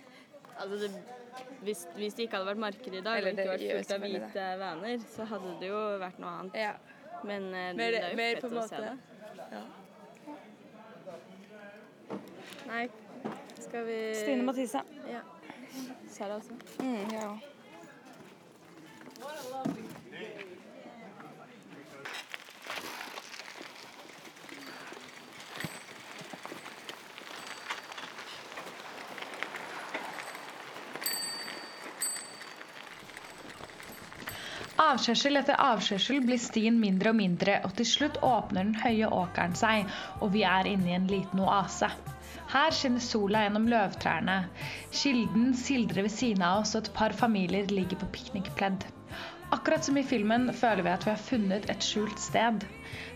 Altså, 0.59 0.79
det, 0.79 0.91
hvis, 1.63 1.87
hvis 1.97 2.15
det 2.15 2.27
ikke 2.27 2.37
hadde 2.41 2.51
vært 2.51 2.59
marked 2.67 2.95
i 2.95 3.01
dag, 3.01 3.19
Eller 3.19 3.33
det 3.33 3.47
ikke 3.47 3.53
vært 3.53 3.87
fullt 3.87 3.93
av 3.93 4.01
hvite 4.09 4.49
vaner, 4.59 4.99
så 5.15 5.25
hadde 5.31 5.55
det 5.61 5.69
jo 5.71 5.83
vært 6.03 6.19
noe 6.19 6.35
annet. 6.41 6.55
Ja. 6.55 6.73
Men 7.25 7.47
eh, 7.55 7.73
Mer- 7.79 7.93
det 7.95 8.03
er 8.03 8.11
jo 8.11 8.17
mer 8.17 8.41
fett 8.41 8.53
å 8.53 8.69
se 8.69 8.83
det. 8.83 8.99
det. 9.53 9.63
Nei, 12.73 12.89
skal 13.59 13.85
vi 13.85 14.15
Stine 14.17 14.43
Mathise. 14.43 14.81
Ja. 15.11 15.21
Sara 16.11 16.37
også. 16.37 16.55
Mm, 16.81 17.11
ja. 17.13 17.39
Avkjørsel 34.83 35.37
etter 35.37 35.61
avkjørsel 35.61 36.25
blir 36.25 36.41
stien 36.41 36.81
mindre 36.81 37.13
og 37.13 37.21
mindre, 37.21 37.61
og 37.69 37.77
til 37.77 37.89
slutt 37.93 38.17
åpner 38.25 38.65
den 38.65 38.75
høye 38.81 39.13
åkeren 39.13 39.61
seg, 39.61 39.93
og 40.25 40.33
vi 40.33 40.49
er 40.49 40.73
inne 40.73 40.95
i 40.95 40.97
en 40.97 41.13
liten 41.13 41.45
oase. 41.45 41.93
Her 42.53 42.75
skinner 42.77 43.01
sola 43.01 43.47
gjennom 43.47 43.69
løvtrærne. 43.71 44.35
Kilden 44.93 45.55
sildrer 45.57 46.05
ved 46.05 46.13
siden 46.13 46.43
av 46.45 46.61
oss, 46.61 46.75
og 46.77 46.85
et 46.85 46.95
par 46.97 47.15
familier 47.17 47.71
ligger 47.73 48.01
på 48.03 48.11
piknikpledd. 48.13 48.85
Akkurat 49.53 49.85
som 49.85 49.97
i 49.97 50.05
filmen 50.05 50.51
føler 50.57 50.85
vi 50.85 50.93
at 50.93 51.07
vi 51.07 51.11
har 51.13 51.21
funnet 51.21 51.71
et 51.73 51.85
skjult 51.85 52.21
sted. 52.21 52.65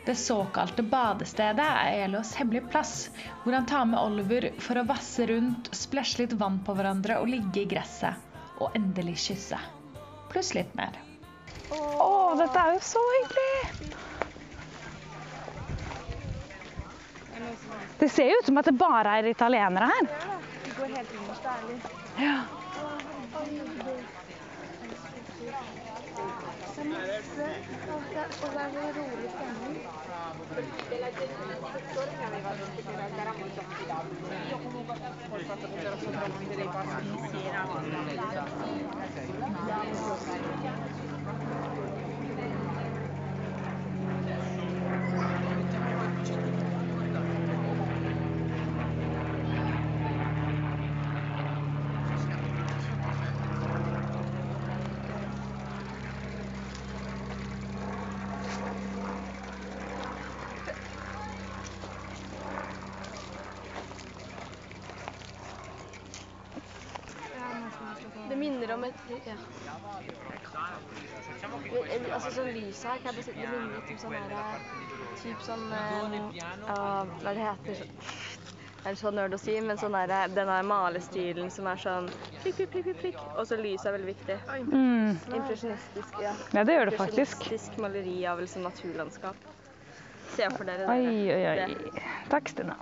Det 0.04 0.14
såkalte 0.20 0.84
badestedet 0.84 1.64
er 1.64 2.06
Elos 2.06 2.34
hemmelige 2.36 2.68
plass, 2.72 2.94
hvor 3.42 3.56
han 3.56 3.68
tar 3.68 3.84
med 3.88 4.00
Oliver 4.00 4.50
for 4.60 4.80
å 4.80 4.86
vasse 4.88 5.28
rundt, 5.28 5.68
splæsje 5.76 6.22
litt 6.22 6.36
vann 6.40 6.62
på 6.64 6.76
hverandre 6.76 7.20
og 7.20 7.28
ligge 7.32 7.64
i 7.64 7.70
gresset. 7.72 8.20
Og 8.60 8.72
endelig 8.76 9.18
kysse. 9.28 9.60
Pluss 10.32 10.54
litt 10.56 10.72
mer. 10.80 10.96
Å, 11.72 12.36
dette 12.40 12.56
er 12.56 12.76
jo 12.76 12.84
så 12.84 13.04
hyggelig! 13.16 13.95
Det 17.98 18.08
ser 18.08 18.30
jo 18.30 18.38
ut 18.40 18.46
som 18.46 18.58
at 18.58 18.64
det 18.68 18.76
bare 18.78 19.18
er 19.18 19.30
italienere 19.30 19.90
her. 19.92 20.08
Vi 20.64 20.72
går 20.78 20.96
helt 20.96 21.14
innerst, 21.16 21.44
ærlig. 21.44 21.80
Ja. 22.18 22.38
Og 28.42 28.50
det 40.26 40.55
er. 68.70 68.76
Det 68.76 68.76
minner 68.76 68.76
om 68.76 68.84
et 68.84 69.26
ja. 69.26 69.36
Altså 72.16 72.30
sånn 72.36 72.50
lys 72.54 72.82
her, 72.86 72.98
kan 73.04 73.14
jeg 73.14 73.24
bare 73.24 73.34
det 73.36 73.48
minner 73.50 73.74
litt 73.76 73.90
om 73.92 73.98
sånn 74.02 74.12
her 74.16 74.60
Typ 75.22 75.42
sånn 75.44 75.64
uh, 75.72 75.78
Hva 77.22 77.32
det 77.34 77.42
heter 77.44 77.74
så- 77.80 77.90
Det 78.86 78.92
er 78.92 78.98
så 79.00 79.10
nerd 79.10 79.32
å 79.34 79.38
si, 79.42 79.54
men 79.66 79.78
sånn 79.80 79.96
her, 79.98 80.28
den 80.30 80.46
her 80.46 80.62
malestilen 80.62 81.48
som 81.50 81.66
er 81.66 81.80
sånn 81.82 82.06
prikk, 82.44 82.60
prikk, 82.70 82.84
prikk, 82.84 83.00
prikk. 83.00 83.16
Og 83.34 83.48
så 83.50 83.58
lyset 83.58 83.88
er 83.90 83.96
veldig 83.96 84.12
viktig. 84.12 84.36
Mm. 84.70 85.16
Impresjonistisk, 85.40 86.20
ja. 86.22 86.36
Ja, 86.54 86.62
det 86.62 86.76
gjør 86.76 86.92
det 86.92 87.00
faktisk. 87.00 87.34
Impresjonistisk 87.34 87.80
maleri 87.82 88.14
av 88.30 88.44
liksom 88.44 88.62
naturlandskap. 88.62 89.42
Se 90.36 90.46
for 90.54 90.70
dere 90.70 90.86
Oi, 90.86 91.02
dere. 91.26 91.66
oi, 91.66 91.74
oi. 91.90 92.06
Takk, 92.30 92.54
Stina. 92.54 92.78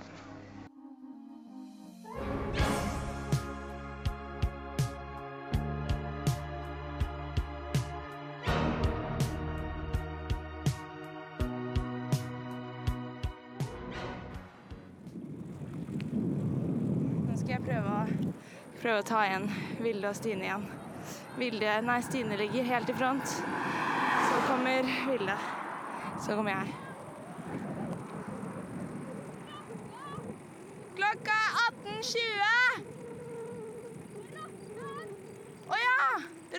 Prøve 18.95 19.03
å 19.03 19.11
ta 19.11 19.21
igjen 19.27 19.49
Vilde 19.83 20.07
og 20.07 20.15
Stine 20.15 20.45
igjen. 20.45 20.61
Vilde 21.35 21.71
Nei, 21.83 21.97
Stine 22.05 22.37
ligger 22.39 22.63
helt 22.69 22.87
i 22.87 22.93
front. 22.95 23.27
Så 23.27 24.37
kommer 24.47 24.87
Vilde. 25.09 25.35
Så 26.23 26.37
kommer 26.37 26.51
jeg. 26.53 26.67
Klokka 30.95 31.35
er 31.35 31.51
18.20! 31.65 32.87
Å 35.67 35.75
ja! 35.81 36.07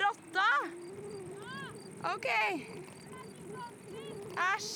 Rotta! 0.05 0.49
OK. 2.13 2.29
Æsj. 4.51 4.73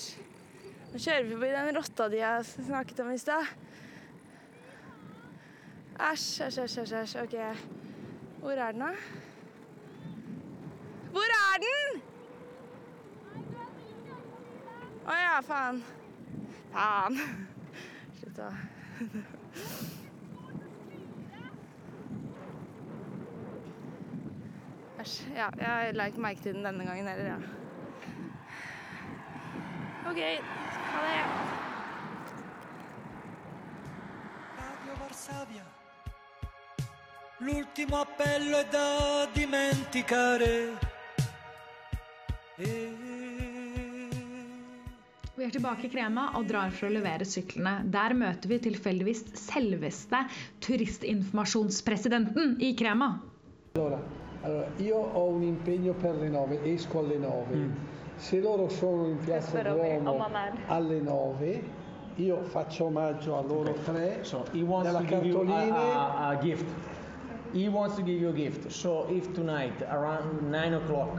Nå 0.94 0.96
kjører 0.96 1.28
vi 1.28 1.36
forbi 1.36 1.52
den 1.58 1.76
rotta 1.76 2.08
de 2.08 2.24
har 2.24 2.40
snakket 2.56 3.04
om 3.04 3.12
i 3.12 3.20
stad. 3.20 3.44
Æsj, 6.00 6.42
æsj, 6.42 6.60
æsj, 6.60 6.94
æsj. 6.94 7.18
OK. 7.22 7.34
Hvor 8.38 8.50
er 8.50 8.72
den, 8.72 8.80
da? 8.80 8.92
Hvor 11.10 11.32
er 11.36 11.58
den? 11.64 12.02
Å 15.06 15.16
ja, 15.18 15.40
faen. 15.44 15.82
Faen. 16.72 17.18
Slutt 18.18 18.36
da. 18.36 18.48
Æsj. 25.00 25.18
Ja, 25.36 25.50
jeg 25.60 25.94
la 25.94 26.04
ikke 26.08 26.20
merke 26.20 26.40
til 26.46 26.54
den 26.54 26.64
denne 26.64 26.86
gangen 26.86 27.08
heller, 27.08 27.24
ja. 27.24 27.36
OK. 30.10 30.22
Ha 30.92 31.04
det. 31.08 31.20
Radio 34.62 34.96
Varsavia. 35.02 35.79
L'ultimo 37.42 37.96
appello 37.96 38.58
è 38.58 38.66
da 38.70 39.26
dimenticare. 39.32 40.76
E 42.56 42.90
Vi 45.34 45.46
er 45.46 45.50
tilbake 45.50 45.86
i 45.86 45.88
Krema 45.88 46.36
og 46.36 46.44
drar 46.50 46.68
for 46.68 46.90
å 46.90 46.92
levere 46.92 47.24
syklene. 47.24 47.88
Der 47.88 48.12
møter 48.12 48.50
vi 48.50 48.58
tilfeldigvis 48.60 49.22
selveste 49.40 50.20
turistinformasjonspresidenten 50.66 52.58
i 52.60 52.74
Krema. 52.76 53.08
Allora, 53.72 54.02
allora, 54.42 54.68
io 54.84 54.98
ho 55.00 55.24
un 55.32 55.42
impegno 55.42 55.94
per 55.94 56.20
le 56.20 56.28
9, 56.28 56.60
esco 56.74 56.98
alle 56.98 57.16
9. 57.16 57.64
Se 58.18 58.40
loro 58.44 58.68
sono 58.68 59.08
in 59.08 59.16
piazza 59.16 59.62
Duomo 59.62 60.12
Omaman. 60.12 60.58
alle 60.66 61.00
9, 61.00 61.62
io 62.16 62.42
faccio 62.42 62.84
omaggio 62.84 63.38
a 63.38 63.40
loro 63.40 63.72
tre 63.72 64.20
wants 64.52 64.92
della 64.92 65.00
to 65.00 65.42
He 67.52 67.68
wants 67.68 67.96
to 67.96 68.02
give 68.02 68.20
you 68.20 68.28
a 68.28 68.32
gift. 68.32 68.70
So 68.72 69.06
if 69.10 69.32
tonight 69.34 69.82
around 69.90 70.50
nine 70.50 70.74
o'clock 70.74 71.18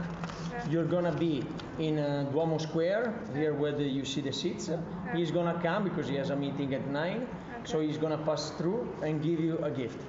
you're 0.70 0.84
gonna 0.84 1.12
be 1.12 1.44
in 1.78 1.98
uh, 1.98 2.26
Duomo 2.32 2.58
Square, 2.58 3.14
here 3.34 3.54
where 3.54 3.72
the, 3.72 3.84
you 3.84 4.04
see 4.04 4.20
the 4.20 4.32
seats, 4.32 4.70
he's 5.14 5.30
gonna 5.30 5.58
come 5.62 5.84
because 5.84 6.08
he 6.08 6.14
has 6.16 6.30
a 6.30 6.36
meeting 6.36 6.74
at 6.74 6.86
nine. 6.88 7.26
So 7.64 7.80
he's 7.80 7.96
gonna 7.98 8.18
pass 8.18 8.50
through 8.50 8.88
and 9.02 9.22
give 9.22 9.40
you 9.40 9.58
a 9.58 9.70
gift. 9.70 10.00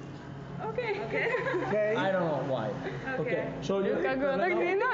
Okay. 0.64 1.00
Ok? 1.04 1.14
Okay. 1.68 1.94
I 1.96 2.10
don't 2.12 2.26
know 2.26 2.44
why. 2.48 2.70
Okay. 3.18 3.48
So 3.60 3.80
you, 3.80 3.96
kan 4.02 4.18
gå 4.18 4.36
da, 4.36 4.48
Grina, 4.48 4.86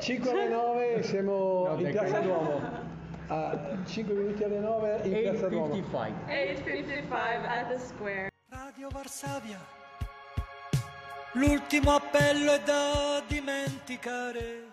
5 0.00 0.28
alle 0.28 0.48
9 0.48 1.02
siamo 1.10 1.64
No, 1.66 1.78
in 1.78 1.92
piazza 1.92 2.12
can- 2.12 2.24
Duomo. 2.24 2.60
A 3.28 3.76
5 3.84 4.12
minuti 4.14 4.44
alle 4.44 4.60
9 4.60 5.00
in 5.04 5.12
piazza 5.12 5.48
Duomo. 5.48 5.74
8.55. 5.74 6.12
8.55 6.28 7.12
at 7.48 7.68
the 7.70 7.78
square. 7.78 8.28
Radio 8.50 8.88
Varsavia. 8.90 9.75
L'ultimo 11.36 11.94
appello 11.94 12.52
è 12.52 12.60
da 12.64 13.22
dimenticare. 13.28 14.72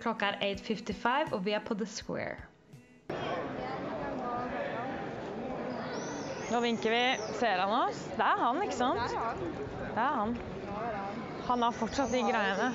Klokka 0.00 0.30
er 0.40 0.56
8.55, 0.56 1.34
og 1.34 1.44
vi 1.44 1.52
er 1.52 1.60
på 1.60 1.74
The 1.74 1.84
Square. 1.84 2.38
Nå 6.50 6.60
vinker 6.64 6.90
vi. 6.90 7.02
Ser 7.36 7.60
han 7.60 7.74
oss? 7.82 8.00
Det 8.16 8.24
er 8.24 8.40
han, 8.40 8.62
ikke 8.64 8.78
sant? 8.78 9.16
Det 9.92 10.00
er 10.00 10.16
han. 10.22 10.32
Han 11.50 11.62
har 11.66 11.76
fortsatt 11.76 12.14
de 12.16 12.22
greiene. 12.24 12.70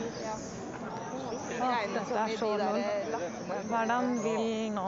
Å, 1.61 1.71
dette 1.95 2.19
er 2.27 2.35
så 2.37 2.51
lol. 2.61 2.77
Hva 3.71 3.81
er 3.81 3.89
det 3.89 3.97
han 3.97 4.13
vil 4.27 4.69
nå? 4.77 4.85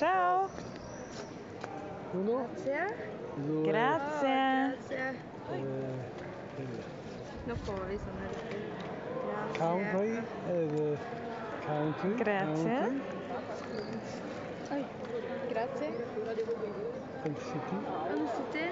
Ciao. 0.00 0.48
Uno, 3.36 3.62
due, 3.62 3.68
Grazie. 3.70 4.74
Nå 7.46 7.54
får 7.62 7.80
vi 7.88 7.96
sånn 8.02 8.16
her. 8.22 8.32
country, 9.58 10.12
eh, 10.48 10.98
country, 11.66 12.10
Grazie. 12.18 12.78
country, 12.80 14.00
Oi. 14.72 14.82
Grazie. 15.52 15.90
and 17.24 17.36
city. 17.38 17.76
Feliciter. 18.08 18.70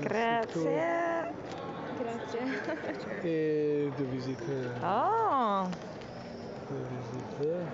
Grazie. 0.00 1.32
Grazie. 1.98 2.44
E 3.22 3.90
the 3.96 4.04
visitor, 4.04 4.74
Oh, 4.82 5.68
the 6.68 6.74
visitor. 6.90 7.66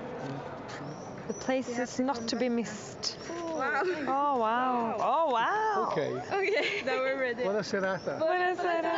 the 1.27 1.35
place 1.35 1.69
is 1.79 1.99
not 1.99 2.27
to 2.29 2.37
be 2.37 2.49
missed. 2.49 3.17
Wow. 3.61 4.09
Oh, 4.09 4.39
wow. 4.41 4.95
Oh, 4.99 5.25
wow. 5.37 5.83
Ok, 5.85 5.99
Okay. 5.99 6.83
Now 6.87 6.97
we're 7.05 7.19
ready. 7.21 7.45
buona 7.45 7.63
serata. 7.63 8.17
Buonasera. 8.19 8.95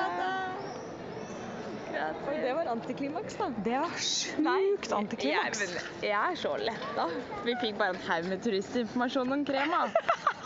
Oi, 2.29 2.37
det 2.43 2.53
var 2.57 2.67
antiklimaks, 2.73 3.35
da. 3.39 3.47
Det 3.65 3.79
var 3.79 3.93
sjukt 4.01 4.93
antiklimaks. 4.97 5.61
Jeg, 5.63 5.83
jeg 6.09 6.33
er 6.33 6.39
så 6.41 6.55
letta. 6.59 7.05
Vi 7.45 7.55
fikk 7.61 7.77
bare 7.79 7.95
en 7.95 8.01
haug 8.09 8.29
med 8.31 8.41
turistinformasjon 8.43 9.33
om 9.37 9.45
krema. 9.47 9.83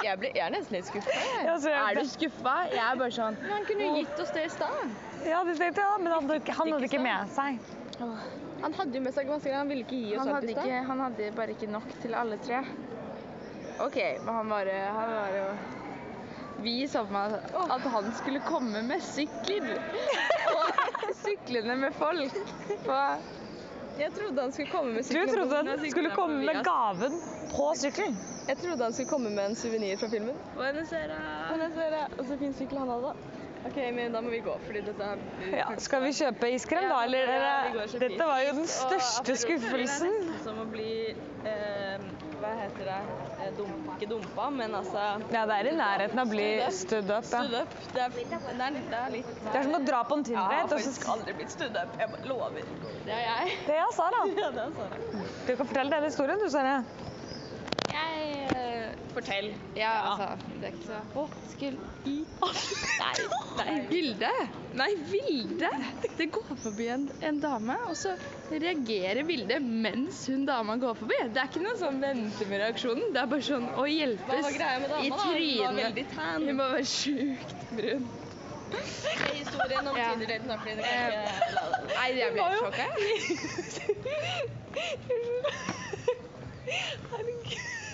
Jeg, 0.05 0.19
ble, 0.21 0.31
jeg 0.37 0.43
er 0.45 0.53
nesten 0.53 0.77
litt 0.77 0.89
skuffa. 0.91 1.15
Ja, 1.47 1.55
Er 1.57 2.01
du 2.01 2.03
skuffa? 2.11 2.57
Jeg 2.73 2.83
er 2.85 2.99
bare 3.01 3.15
sånn 3.15 3.39
Men 3.41 3.55
han 3.55 3.65
kunne 3.71 3.87
jo 3.87 3.95
gitt 4.03 4.21
oss 4.21 4.35
det 4.37 4.45
i 4.49 4.51
stad. 4.53 4.91
Ja, 5.25 5.41
det 5.49 5.57
tenkte 5.61 5.87
jeg, 5.87 6.03
men 6.03 6.13
han 6.13 6.27
hadde, 6.29 6.41
ikke- 6.43 6.59
han 6.59 6.73
hadde 6.75 6.91
ikke 6.91 7.03
med 7.07 7.33
seg. 7.39 7.59
Han 8.67 8.73
hadde 8.81 8.95
jo 8.99 9.01
med 9.07 9.15
seg 9.15 9.27
greier. 9.31 9.57
Han 9.57 9.69
ville 9.73 9.85
ikke 9.87 9.97
gi 10.03 10.17
oss 10.19 10.27
alt 10.27 10.45
i 10.45 10.53
stad. 10.53 10.85
han 10.91 11.01
hadde 11.07 11.31
bare 11.37 11.51
ikke 11.57 11.71
nok 11.71 11.89
til 12.03 12.15
alle 12.15 12.37
tre. 12.45 12.61
OK, 13.79 13.97
men 14.25 14.35
han 14.35 14.49
bare 14.49 14.77
Han 14.97 15.11
bare 15.15 15.57
Vi 16.65 16.89
så 16.89 17.03
for 17.05 17.13
meg 17.13 17.35
at 17.77 17.89
han 17.93 18.13
skulle 18.17 18.41
komme 18.47 18.83
med 18.83 19.03
sykler. 19.05 19.75
Og 20.53 21.11
syklene 21.25 21.77
med 21.77 21.93
folk. 21.99 22.39
på 22.87 23.01
jeg 23.97 24.13
trodde 24.13 24.43
han 24.43 24.53
skulle 24.53 24.71
komme 24.71 24.93
med 24.93 25.05
Du 25.09 25.33
trodde 25.33 25.57
han 25.57 25.91
skulle 25.91 26.11
komme 26.11 26.45
med 26.45 26.65
gaven 26.65 27.15
på 27.53 27.71
sykkelen. 27.81 28.19
Jeg 28.49 28.59
trodde 28.61 28.85
han 28.85 28.93
skulle 28.93 29.09
komme 29.09 29.31
med 29.31 29.45
en 29.51 29.57
suvenir 29.57 29.97
fra 29.97 30.09
filmen. 30.13 30.37
Og 32.19 32.27
så 32.29 32.37
fin 32.39 32.53
sykkel 32.55 32.79
han 32.79 32.89
hadde. 32.93 33.15
OK, 33.67 33.79
men 33.93 34.13
da 34.13 34.21
må 34.23 34.31
vi 34.31 34.39
gå, 34.45 34.53
fordi 34.67 34.81
dette 34.87 35.07
er 35.11 35.23
Ja, 35.57 35.71
skal 35.83 36.05
vi 36.05 36.13
kjøpe 36.15 36.51
iskrem 36.55 36.85
da, 36.87 37.01
eller? 37.03 37.33
Ja, 37.33 37.55
vi 37.73 37.81
og 37.83 37.97
Dette 38.05 38.29
var 38.29 38.43
jo 38.45 38.53
den 38.61 38.69
største 38.71 39.37
skuffelsen. 39.43 40.13
Det 40.13 40.21
er 40.21 40.29
nesten 40.29 40.45
som 40.45 40.61
å 40.63 40.67
bli 40.71 40.93
eh, 41.51 42.07
Hva 42.39 42.53
heter 42.61 42.93
det? 42.93 43.01
Dum, 43.57 43.91
ikke 43.95 44.09
dumpa, 44.11 44.49
men 44.51 44.75
altså 44.75 45.03
Ja, 45.33 45.43
det 45.47 45.57
er 45.61 45.69
i 45.71 45.75
nærheten 45.77 46.19
av 46.19 46.27
å 46.27 46.31
bli 46.31 46.47
stood 46.75 47.11
up, 47.11 47.25
ja. 47.25 47.43
Stood 47.43 47.55
up. 47.61 47.75
Det 47.95 48.03
er, 48.03 48.09
det 48.11 48.25
er, 48.67 48.79
det 48.91 48.99
er 49.01 49.11
litt 49.15 49.31
Det 49.45 49.55
er 49.61 49.63
som 49.69 49.77
å 49.79 49.83
dra 49.87 50.03
på 50.09 50.19
en 50.19 50.25
Jeg 50.27 50.37
har 50.37 50.51
Tinder-date. 50.51 50.65
og 50.65 50.81
faktisk 50.81 51.03
så- 51.07 51.13
aldri 51.17 51.33
blitt 51.41 51.51
stood 51.55 51.77
up. 51.83 51.97
Jeg 52.01 52.11
bare 52.15 52.27
lover. 52.33 52.63
Det 53.07 53.13
er 53.13 53.25
jeg. 53.27 53.59
Det 53.67 53.77
er 53.77 53.93
Sara. 53.95 54.23
Ja, 54.37 54.51
det 54.51 54.65
er 54.67 54.73
Sara. 54.81 54.97
Du 55.47 55.57
kan 55.57 55.67
fortelle 55.67 55.91
den 55.91 56.05
historien, 56.11 56.39
du, 56.45 56.51
Sara. 56.51 56.83
Eh, 59.17 59.23
Fortell. 59.23 59.55
Ja, 59.75 59.91
altså. 60.13 60.27
Det 60.61 60.67
er 60.69 60.73
ikke 60.75 60.87
så 60.91 60.97
Å, 61.17 61.23
skulle 61.49 61.79
i 62.05 62.25
Nei, 63.01 63.15
nei, 63.57 63.77
Vilde. 63.95 64.29
Nei, 64.77 64.89
Vilde. 65.09 65.71
Det 66.19 66.27
går 66.35 66.57
forbi 66.61 66.89
en, 66.93 67.07
en 67.25 67.39
dame, 67.41 67.77
og 67.89 67.97
så 67.97 68.13
reagerer 68.53 69.25
Vilde 69.29 69.57
mens 69.65 70.27
hun 70.29 70.45
dama 70.49 70.77
går 70.83 70.95
forbi. 71.01 71.17
Det 71.33 71.41
er 71.41 71.49
ikke 71.49 71.65
noe 71.65 71.79
sånn 71.81 72.01
vente 72.05 72.45
med 72.51 72.61
reaksjonen. 72.61 73.09
Det 73.15 73.21
er 73.23 73.29
bare 73.33 73.47
sånn 73.49 73.67
å 73.73 73.89
hjelpes 73.89 74.45
dama, 74.61 75.01
i 75.01 75.11
trynet. 75.17 75.97
Hun. 76.13 76.45
Hun 76.45 76.61
må 76.61 76.67
være 76.75 76.89
sjukt 76.93 77.57
brun. 77.73 78.05
Historien 79.33 79.87
om 79.89 79.97
Ja. 79.97 80.11
Tinder-daten, 80.13 80.49
det 80.51 80.57
kan 80.61 80.67
ikke 80.69 80.85
la 81.57 81.65
det. 81.73 81.81
Nei, 81.95 82.09
jeg 82.19 82.31
ble 82.37 82.43
helt 82.45 82.61
sjokka. 82.61 82.87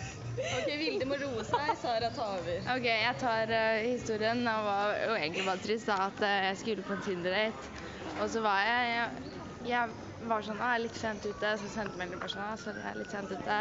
OK, 0.42 0.70
Vilde 0.81 1.07
må 1.07 1.18
roe 1.20 1.44
seg. 1.46 1.72
Sara, 1.81 2.09
ta 2.14 2.28
over. 2.35 2.62
Ok, 2.74 2.87
jeg 2.88 3.18
tar 3.20 3.52
uh, 3.52 3.83
historien. 3.87 4.42
Det 4.46 4.55
var 4.66 4.94
jo 5.05 5.16
egentlig 5.16 5.44
bare 5.46 5.62
trist 5.62 5.90
da, 5.90 5.98
at 6.09 6.24
eh, 6.26 6.38
jeg 6.48 6.62
skulle 6.62 6.87
på 6.87 6.96
en 6.96 7.05
Tinder-date. 7.07 7.76
Og 8.20 8.26
så 8.31 8.42
var 8.44 8.64
jeg, 8.66 8.96
jeg, 8.96 9.37
jeg 9.70 10.28
var 10.28 10.44
sånn, 10.46 10.62
ah, 10.62 10.74
litt 10.83 10.98
sent 10.98 11.24
ute, 11.26 11.52
så 11.59 11.70
sendte 11.70 11.98
melding 11.98 12.20
bare 12.22 12.33
sånn, 12.35 12.44
ah, 12.44 12.66
jeg 12.66 12.90
er 12.90 12.98
litt 12.98 13.14
sent 13.14 13.31
ute. 13.33 13.61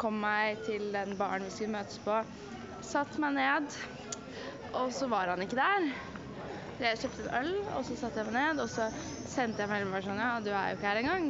Kom 0.00 0.18
meg 0.22 0.62
til 0.66 0.88
den 0.94 1.14
baren 1.20 1.44
vi 1.46 1.52
skulle 1.54 1.76
møtes 1.76 2.00
på. 2.04 2.22
satt 2.82 3.18
meg 3.22 3.36
ned, 3.36 3.76
og 4.74 4.90
så 4.92 5.06
var 5.12 5.30
han 5.32 5.44
ikke 5.44 5.60
der. 5.60 5.90
Så 6.78 6.86
jeg 6.88 7.02
kjøpte 7.04 7.28
en 7.28 7.34
øl, 7.40 7.52
og 7.76 7.84
så 7.86 7.98
satte 8.00 8.22
jeg 8.22 8.32
meg 8.32 8.38
ned, 8.40 8.62
og 8.64 8.72
så 8.72 8.88
sendte 9.30 9.62
jeg 9.62 9.70
melding 9.70 9.92
bare 9.94 10.06
sånn 10.08 10.24
Ja, 10.24 10.32
du 10.42 10.50
er 10.50 10.72
jo 10.72 10.80
ikke 10.80 10.88
her 10.90 11.02
engang. 11.04 11.28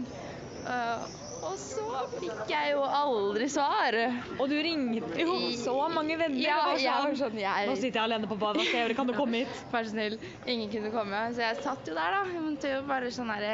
Eh, 0.62 1.11
og 1.43 1.55
så 1.59 2.03
fikk 2.17 2.51
jeg 2.51 2.73
jo 2.73 2.83
aldri 2.87 3.49
svar. 3.51 3.97
Og 4.39 4.45
du 4.51 4.55
ringte 4.63 5.23
jo 5.23 5.37
så 5.59 5.75
mange 5.93 6.17
venner. 6.21 6.43
Ja, 6.45 6.59
jeg 6.79 7.07
var 7.07 7.17
sånn 7.19 7.39
jeg, 7.41 7.69
Nå 7.69 7.77
sitter 7.79 7.99
jeg 7.99 8.05
alene 8.05 8.31
på 8.31 8.39
badet, 8.41 8.67
hva 8.69 8.85
gjøre? 8.85 8.97
Kan 8.99 9.11
du 9.11 9.15
komme 9.17 9.43
hit? 9.43 9.65
Vær 9.73 9.89
så 9.89 9.95
snill. 9.95 10.19
Ingen 10.47 10.71
kunne 10.73 10.93
komme. 10.95 11.25
Så 11.35 11.45
jeg 11.45 11.59
satt 11.65 11.89
jo 11.91 11.97
der, 11.99 12.19
da. 12.19 12.43
Jeg 12.63 12.87
bare 12.89 13.11
sånn 13.15 13.33
her 13.35 13.49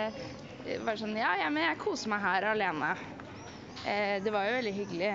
Bare 0.84 0.98
sånn 1.00 1.16
Ja, 1.16 1.32
ja, 1.40 1.48
men 1.48 1.64
jeg 1.64 1.80
koser 1.80 2.12
meg 2.12 2.24
her 2.26 2.50
alene. 2.50 2.92
Eh, 3.86 4.18
det 4.24 4.32
var 4.34 4.48
jo 4.48 4.56
veldig 4.58 4.74
hyggelig 4.74 5.12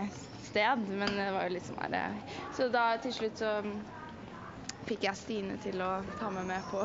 sted, 0.47 0.87
men 0.89 1.11
det 1.17 1.27
var 1.35 1.49
jo 1.49 1.53
litt 1.57 1.67
sånn 1.67 1.81
her 1.83 1.97
eh, 1.99 2.37
Så 2.55 2.69
da 2.73 2.93
til 3.03 3.13
slutt 3.15 3.41
så 3.41 3.57
fikk 4.87 5.05
jeg 5.07 5.19
Stine 5.19 5.57
til 5.63 5.83
å 5.83 5.91
ta 6.19 6.31
meg 6.33 6.47
med 6.47 6.65
på 6.71 6.81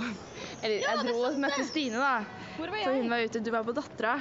Eller 0.62 0.83
jeg 0.83 1.07
dro 1.07 1.16
og 1.31 1.38
møtte 1.40 1.64
Stine, 1.70 2.03
da. 2.03 2.44
Hvor 2.59 2.74
var 2.74 2.85
For 2.85 2.98
hun 2.98 3.11
var 3.14 3.24
ute, 3.24 3.42
du 3.42 3.51
var 3.55 3.66
på 3.66 3.74
Dattera. 3.79 4.18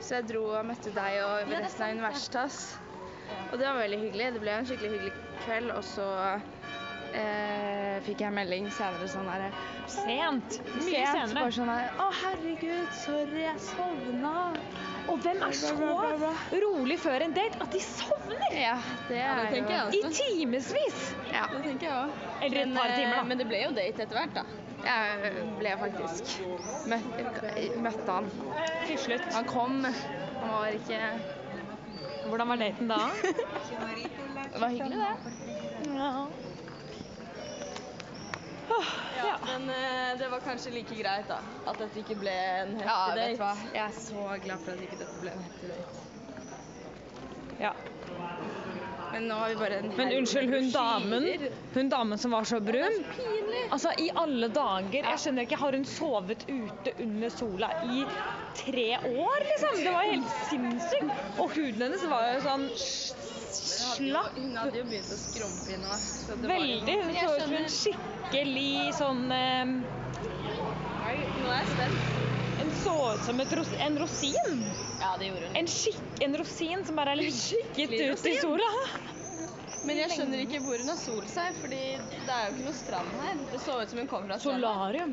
Så 0.00 0.18
jeg 0.18 0.28
dro 0.32 0.42
og 0.58 0.66
møtte 0.68 0.92
deg 0.94 1.20
og 1.24 1.36
er 1.44 1.62
resten 1.64 1.86
av. 1.86 1.94
Universitas. 1.96 2.58
Og 3.52 3.58
det 3.58 3.66
var 3.66 3.78
veldig 3.80 4.00
hyggelig. 4.02 4.32
Det 4.34 4.42
ble 4.42 4.56
en 4.58 4.66
skikkelig 4.68 4.90
hyggelig 4.96 5.12
kveld. 5.44 5.70
Og 5.74 5.84
så 5.86 6.08
eh, 7.14 8.00
fikk 8.06 8.24
jeg 8.24 8.34
melding 8.36 8.68
senere 8.74 9.08
sånn 9.10 9.28
herre 9.30 9.52
Sent. 9.90 10.58
Mye 10.78 11.04
Sent, 11.04 11.12
senere. 11.12 11.36
Bare 11.38 11.54
sånn 11.54 11.70
her 11.70 12.00
Å, 12.00 12.08
herregud, 12.22 12.90
sorry, 13.04 13.44
jeg 13.44 13.62
sovna. 13.66 14.34
Og 15.12 15.18
hvem 15.20 15.42
er 15.44 15.52
så 15.52 15.74
rolig 16.64 16.96
før 17.02 17.26
en 17.26 17.34
date 17.36 17.60
at 17.60 17.74
de 17.74 17.80
sovner? 17.84 18.44
Ja, 18.56 18.78
det 19.10 19.18
Ja, 19.20 19.34
det 19.36 19.48
er 19.48 19.50
tenker 19.58 19.74
jeg 19.74 19.88
også. 19.88 19.98
I 19.98 20.20
timevis. 20.20 21.02
Ja. 21.28 21.46
Det 21.52 21.60
tenker 21.66 21.90
jeg 21.90 21.96
òg. 21.98 22.22
Eller 22.40 22.62
et 22.62 22.76
par 22.78 22.94
timer, 22.94 23.16
da. 23.18 23.24
Men 23.28 23.42
det 23.42 23.48
ble 23.50 23.60
jo 23.66 23.74
date 23.76 24.06
etter 24.06 24.16
hvert, 24.20 24.38
da. 24.40 24.46
Jeg 24.84 25.32
ble 25.58 25.70
faktisk 25.80 26.34
møtte 27.80 28.10
han. 28.12 28.26
Til 28.86 28.98
slutt. 29.00 29.28
Han 29.34 29.46
kom. 29.48 29.78
Han 29.84 30.50
var 30.52 30.66
ikke 30.76 31.00
Hvordan 32.24 32.48
var 32.48 32.56
daten 32.56 32.88
da? 32.88 32.98
Det 33.22 34.60
var 34.60 34.68
hyggelig, 34.68 34.96
det. 34.96 35.08
Ja. 35.94 36.10
Ja, 39.16 39.34
Men 39.46 39.68
uh, 39.68 40.18
det 40.18 40.30
var 40.30 40.40
kanskje 40.44 40.70
like 40.74 40.96
greit, 40.96 41.28
da. 41.28 41.36
At 41.68 41.78
dette 41.78 42.00
ikke 42.00 42.16
ble 42.22 42.32
en 42.32 42.72
heftig 42.78 42.88
Ja, 42.88 42.96
date. 43.10 43.20
vet 43.20 43.36
du 43.36 43.42
hva. 43.44 43.52
Jeg 43.74 43.84
er 43.84 43.98
så 43.98 44.24
glad 44.44 44.64
for 44.64 44.72
at 44.72 44.80
ikke 44.86 44.98
dette 45.02 45.20
ble 45.20 45.34
en 45.36 45.44
heftig 45.48 45.68
date. 45.74 45.84
ja. 47.60 47.72
Men 49.14 49.28
nå 49.30 49.34
har 49.38 49.48
vi 49.48 49.56
bare 49.56 49.76
en 49.78 49.92
Men 49.96 50.12
unnskyld, 50.18 50.50
hun 50.54 50.70
damen, 50.74 51.26
hun 51.74 51.88
damen 51.92 52.18
som 52.18 52.32
var 52.34 52.44
så 52.48 52.58
brun 52.60 52.96
Altså, 53.70 53.92
i 54.02 54.08
alle 54.18 54.48
dager 54.54 55.06
Jeg 55.06 55.20
skjønner 55.22 55.46
ikke, 55.46 55.58
har 55.60 55.76
hun 55.78 55.84
sovet 55.86 56.42
ute 56.50 56.94
under 57.04 57.30
sola 57.30 57.68
i 57.86 58.02
tre 58.58 58.88
år, 59.10 59.44
liksom? 59.50 59.78
Det 59.82 59.92
var 59.92 60.04
helt 60.06 60.34
sinnssykt. 60.48 61.22
Og 61.42 61.48
huden 61.56 61.80
hennes 61.82 62.04
var 62.06 62.28
jo 62.28 62.42
sånn 62.44 62.66
slapp. 63.54 64.36
Hun 64.36 64.52
hadde 64.60 64.78
jo 64.78 64.84
begynt 64.86 65.10
å 65.10 65.18
skrumpe 65.18 65.78
nå. 65.82 65.90
var 65.90 66.36
jo- 66.38 66.52
Veldig. 66.52 66.94
Hun 67.02 67.14
så 67.18 67.30
ut 67.34 67.42
som 67.42 67.56
en 67.58 67.72
skikkelig 67.78 68.94
sånn 68.94 69.22
Nå 69.34 69.40
er 71.50 71.58
jeg 71.58 71.68
spent. 71.74 71.98
Hun 72.60 72.70
så 72.84 72.96
ut 73.14 73.22
som 73.26 73.36
ros 73.58 73.72
en 73.88 73.98
rosin. 73.98 74.64
Ja, 75.04 75.16
det 75.20 75.26
gjorde 75.26 75.46
hun. 75.46 75.56
En, 75.56 75.66
en 76.20 76.36
rosin 76.40 76.84
som 76.86 76.96
bare 76.96 77.12
er 77.12 77.20
litt 77.20 77.36
skikkelig 77.36 77.98
ut 78.14 78.26
i 78.30 78.38
sola. 78.40 78.68
Men 79.84 79.98
jeg 80.00 80.14
skjønner 80.14 80.40
ikke 80.46 80.60
hvor 80.64 80.80
hun 80.80 80.88
har 80.88 80.96
solt 80.96 81.28
seg, 81.28 81.58
fordi 81.60 81.80
det 82.00 82.32
er 82.32 82.46
jo 82.46 82.54
ikke 82.54 82.64
noe 82.64 82.76
strand 82.78 83.10
her. 83.20 83.42
Det 83.50 83.60
så 83.60 83.74
ut 83.82 83.92
som 83.92 84.00
hun 84.00 84.08
kom 84.08 84.24
fra 84.30 84.38
stranda. 84.40 84.70
Solarium. 84.70 85.12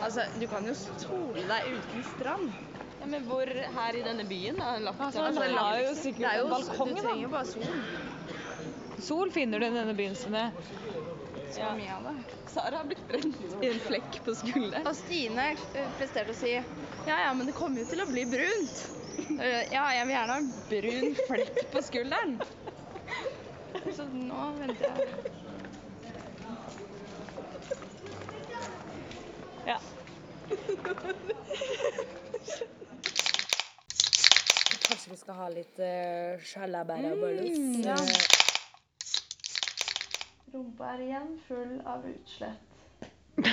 Altså, 0.00 0.24
du 0.40 0.46
kan 0.48 0.64
jo 0.70 0.76
sole 0.78 1.44
deg 1.50 1.68
uten 1.74 2.06
strand. 2.14 2.54
Ja, 3.02 3.10
men 3.12 3.26
hvor 3.28 3.52
her 3.76 3.98
i 3.98 4.04
denne 4.06 4.24
byen? 4.30 4.56
Da? 4.62 4.78
Lagt 4.80 5.04
Altså, 5.10 5.26
altså, 5.26 5.50
har 5.58 5.82
jo 5.82 5.92
sikkert 5.98 6.22
Det 6.22 6.30
er 6.30 6.40
jo 6.40 6.46
en 6.46 6.54
balkong, 6.54 6.94
Du 6.94 7.02
trenger 7.02 7.22
jo 7.26 7.32
bare 7.34 7.46
sol. 7.52 7.76
Sol 9.12 9.34
finner 9.34 9.60
du 9.60 9.68
i 9.68 9.72
denne 9.76 9.96
byen, 9.98 10.16
Stine. 10.16 10.46
Så 11.52 11.68
mye 11.76 11.92
av 11.98 12.08
det. 12.08 12.16
Sara 12.48 12.78
har 12.80 12.88
blitt 12.88 13.04
brent 13.10 13.44
i 13.60 13.68
en 13.68 13.80
flekk 13.90 14.22
på 14.24 14.38
skulderen. 14.40 14.88
Og 14.88 14.96
Stine 14.96 15.50
eh, 15.52 15.92
presterte 15.98 16.32
å 16.32 16.38
si 16.38 16.54
ja, 16.56 16.64
ja, 17.26 17.30
men 17.36 17.50
det 17.50 17.58
kommer 17.58 17.82
jo 17.82 17.90
til 17.92 18.00
å 18.04 18.08
bli 18.08 18.24
brunt. 18.30 18.84
Eh, 19.18 19.72
Ja, 19.72 19.84
jeg 19.96 20.06
vil 20.06 20.14
gjerne 20.14 20.32
ha 20.32 20.38
en 20.38 20.52
brun 20.68 21.16
flekk 21.28 21.62
på 21.72 21.82
skulderen. 21.82 22.36
Så 23.96 24.04
nå 24.12 24.50
venter 24.58 24.84
jeg. 24.88 25.08
Ja. 29.66 29.78
Kanskje 34.86 35.10
vi 35.10 35.16
skal 35.16 35.34
ha 35.38 35.48
litt 35.52 35.78
uh, 35.80 36.42
sjalabæraballus? 36.52 37.58
Mm, 37.58 37.80
ja. 37.86 37.96
Rumpa 40.52 40.90
er 40.94 41.04
igjen 41.06 41.30
full 41.46 41.78
av 41.88 42.04
utslett. 42.10 42.68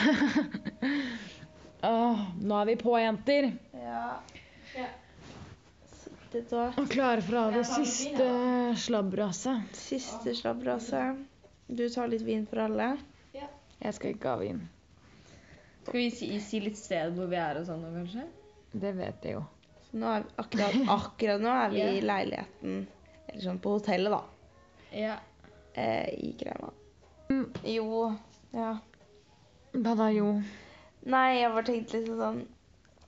Åh, 1.90 2.26
nå 2.44 2.58
er 2.60 2.66
vi 2.68 2.76
på, 2.82 2.98
jenter. 3.00 3.54
Ja. 3.72 4.10
Sittet 6.30 6.52
og 6.54 6.76
Og 6.78 6.90
klare 6.92 7.22
for 7.26 7.38
å 7.40 7.44
ha 7.48 7.52
det 7.56 7.64
siste 7.66 8.26
slabbraset. 8.78 9.72
Siste 9.74 10.36
slabbraset. 10.38 11.18
Du 11.66 11.88
tar 11.90 12.10
litt 12.12 12.22
vin 12.22 12.44
for 12.50 12.68
alle. 12.68 12.92
Jeg 13.34 13.96
skal 13.96 14.12
ikke 14.14 14.30
ha 14.30 14.38
vin. 14.42 14.60
Skal 15.88 15.96
vi 15.98 16.10
si, 16.14 16.28
si 16.44 16.60
litt 16.62 16.78
sted 16.78 17.16
hvor 17.16 17.30
vi 17.32 17.38
er 17.40 17.58
og 17.62 17.66
sånn 17.66 17.82
nå, 17.82 17.90
kanskje? 17.96 18.26
Det 18.78 18.92
vet 18.98 19.26
jeg 19.26 19.38
jo. 19.40 19.42
Så 19.88 19.98
nå 20.04 20.12
er 20.12 20.26
vi, 20.28 20.34
akkurat, 20.44 20.76
akkurat 21.00 21.42
nå 21.42 21.54
er 21.64 21.72
vi 21.74 21.86
i 21.96 22.02
leiligheten, 22.04 22.76
eller 23.26 23.46
sånn 23.48 23.62
på 23.64 23.74
hotellet, 23.78 24.14
da. 24.14 24.68
Ja. 24.94 25.16
Eh, 25.74 26.12
I 26.28 26.34
Krema. 26.38 26.70
Jo, 27.66 28.04
ja. 28.54 28.76
Hva 29.74 29.96
da, 29.98 30.12
jo? 30.14 30.36
Nei, 31.10 31.40
jeg 31.40 31.56
bare 31.56 31.68
tenkte 31.72 32.04
litt 32.04 32.14
sånn 32.22 32.44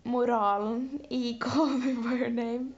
Moralen 0.09 0.87
i 1.13 1.35
Call 1.43 1.75
Me 1.83 1.93
By 2.01 2.17
Your 2.23 2.33
Name. 2.33 2.71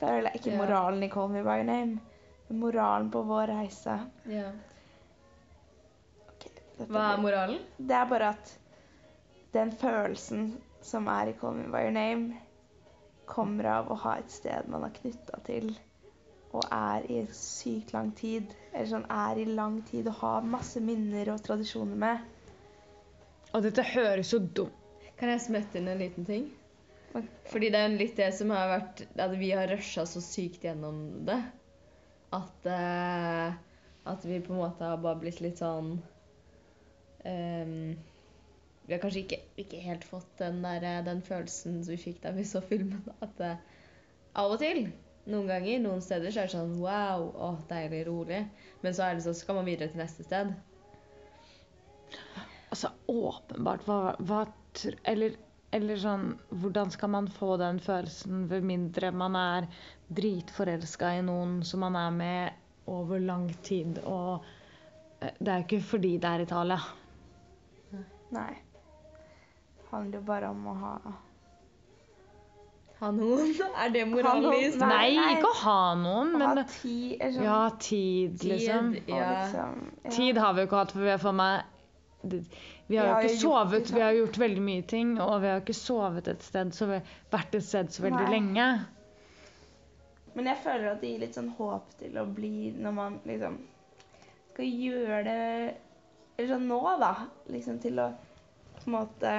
Føler 0.00 0.28
jeg 0.30 0.40
ikke 0.40 0.50
yeah. 0.52 0.58
moralen 0.60 1.02
i 1.02 1.08
Call 1.08 1.28
Me 1.32 1.42
By 1.42 1.56
Your 1.60 1.68
Name, 1.68 2.00
men 2.48 2.58
moralen 2.60 3.10
på 3.10 3.22
vår 3.26 3.46
reise. 3.54 3.98
ja. 4.28 4.50
Dette 6.76 6.90
Hva 6.92 7.02
er 7.12 7.16
blir- 7.16 7.22
moralen? 7.24 7.60
Det 7.78 7.96
er 7.96 8.04
bare 8.10 8.28
at 8.34 8.58
den 9.54 9.70
følelsen 9.72 10.42
som 10.84 11.06
er 11.08 11.30
i 11.30 11.32
Call 11.40 11.54
Me 11.56 11.70
By 11.72 11.86
Your 11.86 11.94
Name, 11.96 12.34
kommer 13.26 13.64
av 13.78 13.88
å 13.90 13.96
ha 14.04 14.18
et 14.20 14.30
sted 14.30 14.68
man 14.70 14.84
er 14.84 14.92
knytta 14.94 15.40
til, 15.46 15.72
og 16.52 16.62
er 16.72 17.06
i 17.10 17.22
sykt 17.34 17.92
lang 17.92 18.12
tid. 18.16 18.52
Eller 18.72 18.86
sånn 18.92 19.06
er 19.10 19.40
i 19.42 19.44
lang 19.48 19.80
tid 19.88 20.06
og 20.12 20.14
har 20.20 20.42
masse 20.46 20.80
minner 20.80 21.32
og 21.32 21.40
tradisjoner 21.42 21.96
med. 21.96 22.18
Og 23.54 23.62
dette 23.64 23.82
høres 23.82 24.30
så 24.34 24.38
dumt 24.38 24.72
Kan 25.16 25.30
jeg 25.32 25.40
smette 25.40 25.78
inn 25.80 25.88
en 25.88 25.98
liten 25.98 26.26
ting? 26.28 26.50
Fordi 27.50 27.70
det 27.72 27.80
er 27.80 27.94
litt 27.94 28.18
det 28.18 28.28
som 28.36 28.50
har 28.52 28.68
vært 28.68 29.04
At 29.22 29.32
vi 29.38 29.52
har 29.56 29.70
rusha 29.70 30.04
så 30.08 30.20
sykt 30.24 30.66
gjennom 30.66 30.98
det. 31.28 31.38
At 32.36 32.68
eh, 32.68 33.54
At 34.12 34.26
vi 34.26 34.42
på 34.44 34.52
en 34.52 34.60
måte 34.60 34.84
har 34.84 35.00
bare 35.02 35.20
blitt 35.22 35.40
litt 35.44 35.62
sånn 35.62 35.96
um, 37.24 37.96
Vi 38.86 38.92
har 38.92 39.00
kanskje 39.02 39.22
ikke, 39.24 39.40
ikke 39.62 39.82
helt 39.82 40.04
fått 40.06 40.28
den, 40.42 40.60
der, 40.64 40.84
eh, 40.84 41.02
den 41.06 41.24
følelsen 41.26 41.80
som 41.82 41.94
vi 41.94 41.98
fikk 42.02 42.22
da 42.22 42.34
vi 42.36 42.44
så 42.46 42.62
filmen. 42.62 43.02
At 43.24 43.40
eh, 43.42 43.56
av 44.36 44.52
og 44.54 44.60
til, 44.60 44.84
noen 45.26 45.48
ganger, 45.50 45.80
noen 45.82 46.04
steder, 46.04 46.30
så 46.30 46.44
er 46.44 46.50
det 46.50 46.54
sånn 46.54 46.76
wow, 46.78 47.24
å, 47.34 47.48
deilig, 47.70 48.04
rolig. 48.06 48.44
Men 48.84 48.94
så 48.94 49.08
er 49.08 49.16
det 49.16 49.24
så 49.24 49.34
skal 49.34 49.58
man 49.58 49.66
videre 49.66 49.90
til 49.90 50.02
neste 50.02 50.26
sted. 50.26 50.52
Altså, 52.70 52.92
åpenbart 53.10 53.86
hva, 53.88 53.98
hva 54.28 54.44
eller, 55.08 55.34
eller 55.76 55.98
sånn 56.00 56.26
Hvordan 56.62 56.90
skal 56.94 57.10
man 57.14 57.28
få 57.32 57.56
den 57.60 57.78
følelsen 57.84 58.46
ved 58.50 58.64
mindre 58.66 59.10
man 59.12 59.36
er 59.40 59.68
dritforelska 60.16 61.14
i 61.18 61.22
noen 61.26 61.58
som 61.66 61.82
man 61.86 61.96
er 62.00 62.10
med 62.14 62.62
over 62.90 63.20
lang 63.22 63.48
tid? 63.66 64.00
Og 64.04 64.44
eh, 65.20 65.32
det 65.40 65.48
er 65.52 65.62
jo 65.62 65.68
ikke 65.68 65.82
fordi 65.94 66.14
det 66.22 66.32
er 66.32 66.44
Italia. 66.46 66.80
Nei. 68.34 68.52
Det 69.76 69.90
handler 69.92 70.18
jo 70.20 70.26
bare 70.32 70.50
om 70.50 70.66
å 70.66 70.76
ha 70.82 70.94
Ha 72.96 73.10
noen? 73.12 73.50
Er 73.84 73.90
det 73.92 74.06
moralist? 74.08 74.24
moralen 74.24 74.42
noen- 74.46 74.56
i 74.56 74.64
historien? 74.64 74.88
Nei, 74.88 75.16
nei. 75.20 75.32
ikke 75.36 75.50
å 75.50 75.56
ha 75.60 75.80
noen, 76.00 76.30
Å 76.40 76.46
ha 76.48 76.62
tid, 76.70 77.10
eller 77.20 77.34
sånn, 77.36 77.44
Ja, 77.44 77.58
tid, 77.86 78.44
liksom. 78.52 78.92
Tid, 78.94 79.10
ja. 79.12 79.26
liksom 79.42 79.82
ja. 80.06 80.12
Tid 80.16 80.40
har 80.40 80.54
vi 80.56 80.62
jo 80.64 80.68
ikke 80.70 80.80
hatt, 80.80 80.94
for 80.96 81.04
vi 81.04 81.12
har 81.12 81.20
for 81.20 81.36
meg 81.36 82.30
Vi 82.86 82.96
har 82.96 83.04
Vi 83.04 83.08
jo 83.08 83.14
har 83.14 83.22
ikke 83.26 83.34
jo 83.34 83.40
sovet, 83.50 83.90
vi 83.90 84.00
har 84.00 84.12
gjort 84.14 84.38
veldig 84.38 84.62
mye 84.62 84.82
ting, 84.86 85.16
og 85.20 85.40
vi 85.42 85.48
har 85.50 85.62
ikke 85.62 85.74
sovet 85.74 86.28
et 86.30 86.42
sted, 86.46 86.70
så 86.74 86.86
vi, 86.86 87.00
vært 87.32 87.56
et 87.58 87.64
sted 87.66 87.90
så 87.90 88.04
veldig 88.04 88.26
Nei. 88.28 88.34
lenge. 88.36 88.66
Men 90.36 90.50
jeg 90.52 90.60
føler 90.62 90.90
at 90.92 91.00
det 91.00 91.10
gir 91.10 91.22
litt 91.24 91.34
sånn 91.38 91.50
håp 91.58 91.96
til 91.98 92.18
å 92.20 92.26
bli 92.36 92.70
når 92.76 92.94
man 92.94 93.18
liksom 93.26 93.56
skal 94.52 94.68
gjøre 94.68 95.22
det 95.26 95.74
Eller 96.36 96.50
sånn 96.52 96.66
nå, 96.68 96.80
da. 97.00 97.10
Liksom 97.48 97.78
til 97.80 97.98
å 98.02 98.10
på 98.76 98.90
en 98.90 98.92
måte 98.92 99.30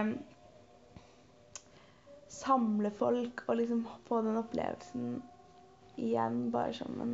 samle 2.34 2.90
folk 2.92 3.44
og 3.48 3.60
liksom 3.60 3.84
få 4.08 4.22
den 4.26 4.40
opplevelsen 4.42 5.20
igjen, 5.98 6.40
bare 6.54 6.74
som 6.74 6.98
en 7.02 7.14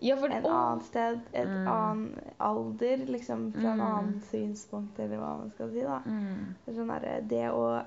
Ja, 0.00 0.16
for- 0.16 0.30
en 0.30 0.44
Åh. 0.46 0.52
annen 0.52 0.80
sted, 0.84 1.20
et 1.32 1.46
Mm. 1.48 1.68
annen 1.68 2.20
alder, 2.40 2.96
liksom 3.06 3.52
fra 3.52 3.72
en 3.72 3.78
Mm. 3.78 3.86
annen 3.86 4.20
synspunkt, 4.30 4.98
eller 4.98 5.16
hva 5.16 5.38
man 5.38 5.50
skal 5.50 5.70
si, 5.70 5.82
da. 5.82 6.00
Mm. 6.06 6.54
Det 6.66 6.74
sånn 6.74 7.00
der, 7.00 7.20
Det 7.20 7.50
å 7.52 7.86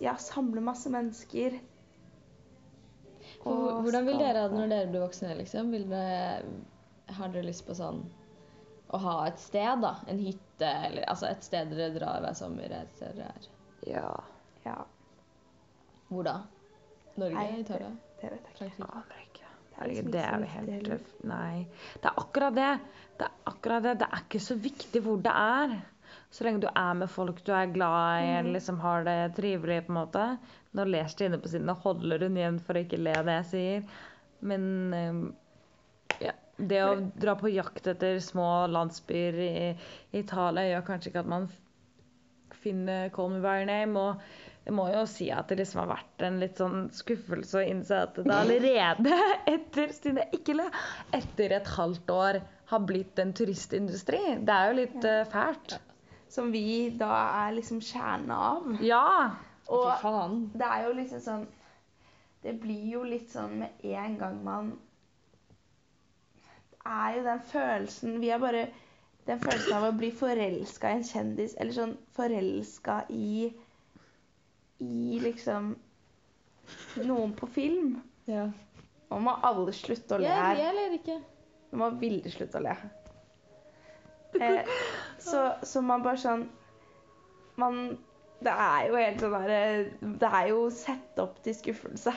ja, 0.00 0.14
samle 0.16 0.60
masse 0.60 0.90
mennesker 0.90 1.60
For 3.42 3.82
Hvordan 3.82 4.06
vil 4.06 4.18
dere 4.18 4.40
ha 4.42 4.48
det 4.48 4.56
når 4.58 4.68
dere 4.68 4.86
blir 4.90 5.00
voksne? 5.00 5.36
liksom? 5.38 5.70
Vil 5.70 5.84
dere, 5.88 6.42
har 7.08 7.28
dere 7.28 7.44
lyst 7.44 7.66
på 7.66 7.74
sånn 7.76 8.02
å 8.90 8.98
ha 8.98 9.26
et 9.26 9.38
sted, 9.38 9.80
da? 9.80 9.94
En 10.08 10.18
hytte, 10.18 10.62
eller 10.86 11.04
altså 11.08 11.30
et 11.30 11.44
sted 11.44 11.70
dere 11.70 11.94
drar 11.98 12.20
hver 12.24 12.34
sommer? 12.34 12.64
Et 12.72 12.88
sted 12.96 13.14
dere 13.16 13.28
er? 13.28 13.48
Ja. 13.86 14.16
ja. 14.64 14.84
Hvor 16.10 16.24
da? 16.24 16.42
Norge? 17.16 17.34
Nei, 17.34 17.60
Italia? 17.60 17.92
Det 18.20 18.30
vet 18.32 18.60
jeg 18.60 18.72
ikke. 18.72 19.04
Herregud, 19.78 20.10
det 20.14 20.22
er 20.24 20.42
jo 20.42 20.48
helt. 20.56 21.12
Nei. 21.28 21.66
Det 22.02 22.10
er 22.10 22.20
akkurat 22.24 22.56
det. 22.56 22.72
Det 23.18 23.28
er 23.28 23.52
akkurat 23.52 23.84
det. 23.86 23.94
Det 24.00 24.08
er 24.08 24.24
ikke 24.24 24.42
så 24.42 24.56
viktig 24.58 25.02
hvor 25.04 25.20
det 25.22 25.34
er. 25.34 25.76
Så 26.34 26.44
lenge 26.44 26.62
du 26.64 26.68
er 26.68 26.96
med 26.98 27.10
folk 27.12 27.40
du 27.46 27.52
er 27.56 27.70
glad 27.72 28.24
i, 28.24 28.32
eller 28.40 28.56
liksom 28.56 28.80
har 28.82 29.04
det 29.06 29.18
trivelig, 29.36 29.82
på 29.86 29.92
en 29.92 29.98
måte. 30.00 30.24
Nå 30.76 30.84
ler 30.88 31.08
Stine 31.08 31.38
på 31.40 31.50
siden 31.52 31.70
og 31.72 31.84
holder 31.84 32.26
hun 32.26 32.36
igjen 32.36 32.58
for 32.64 32.76
å 32.76 32.82
ikke 32.84 33.00
le 33.00 33.14
det 33.28 33.36
jeg 33.38 33.48
sier. 33.52 34.02
Men 34.50 34.66
eh, 34.96 35.22
ja, 36.26 36.34
det 36.58 36.82
å 36.84 36.98
dra 37.14 37.36
på 37.38 37.52
jakt 37.52 37.86
etter 37.90 38.18
små 38.22 38.66
landsbyer 38.72 39.40
i 39.46 39.54
Italia 40.20 40.68
gjør 40.72 40.86
kanskje 40.90 41.12
ikke 41.12 41.24
at 41.24 41.32
man 41.32 41.48
finner 42.58 43.08
Call 43.14 43.32
Me 43.32 43.40
By 43.44 43.60
Your 43.60 43.70
Name. 43.70 44.04
Og 44.04 44.47
jeg 44.68 44.76
må 44.76 44.84
jo 44.92 45.06
si 45.08 45.30
at 45.32 45.48
det 45.48 45.62
liksom 45.62 45.80
har 45.80 45.90
vært 45.94 46.22
en 46.26 46.34
litt 46.42 46.58
sånn 46.60 46.90
skuffelse 46.92 47.56
å 47.56 47.64
innse 47.64 48.02
at 48.04 48.18
det 48.20 48.34
allerede 48.36 49.14
etter 49.54 49.94
Stine, 49.96 50.26
ikke 50.36 50.58
le, 50.58 50.66
etter 51.16 51.54
et 51.56 51.70
halvt 51.72 52.12
år 52.12 52.38
har 52.68 52.82
blitt 52.84 53.16
en 53.22 53.32
turistindustri. 53.32 54.20
Det 54.44 54.52
er 54.52 54.68
jo 54.68 54.74
litt 54.76 55.06
uh, 55.08 55.22
fælt. 55.32 55.78
Som 56.28 56.50
vi 56.52 56.90
da 57.00 57.14
er 57.46 57.54
liksom 57.56 57.80
kjernen 57.80 58.34
av. 58.36 58.66
Ja! 58.84 59.38
Og 59.72 59.88
det 60.56 60.68
er 60.68 60.84
jo 60.86 60.92
liksom 60.96 61.20
sånn 61.20 61.46
Det 62.40 62.54
blir 62.56 62.84
jo 62.88 63.02
litt 63.04 63.28
sånn 63.28 63.58
med 63.60 63.82
en 63.84 64.14
gang 64.16 64.38
man 64.44 64.70
Det 66.72 66.78
er 66.88 67.16
jo 67.18 67.24
den 67.26 67.42
følelsen 67.50 68.16
Vi 68.22 68.30
er 68.32 68.40
bare 68.40 68.62
Den 69.28 69.42
følelsen 69.42 69.76
av 69.76 69.88
å 69.90 69.96
bli 69.98 70.08
forelska 70.16 70.88
i 70.88 71.00
en 71.02 71.04
kjendis, 71.04 71.52
eller 71.60 71.76
sånn 71.76 71.96
forelska 72.16 73.02
i 73.12 73.50
I 74.84 75.18
liksom 75.22 75.72
noen 77.02 77.32
på 77.34 77.46
film. 77.50 77.96
Nå 79.08 79.18
må 79.24 79.34
alle 79.46 79.72
slutte 79.72 80.16
å 80.16 80.22
le 80.22 80.28
her. 80.30 80.58
jeg 80.60 80.76
ler 80.76 80.96
ikke. 80.98 81.18
Nå 81.70 81.80
må 81.80 81.90
Vilde 82.00 82.30
slutte 82.32 82.60
å 82.60 82.64
le. 82.64 82.74
Eh, 84.40 84.68
så, 85.18 85.46
så 85.64 85.80
man 85.80 86.02
bare 86.04 86.20
sånn 86.20 86.42
Man 87.56 87.78
Det 88.44 88.52
er 88.52 88.82
jo 88.90 88.98
helt 89.00 89.22
sånn 89.24 89.32
derre 89.32 90.10
Det 90.20 90.28
er 90.28 90.50
jo 90.50 90.66
sett 90.68 91.22
opp 91.22 91.38
til 91.42 91.56
skuffelse. 91.56 92.12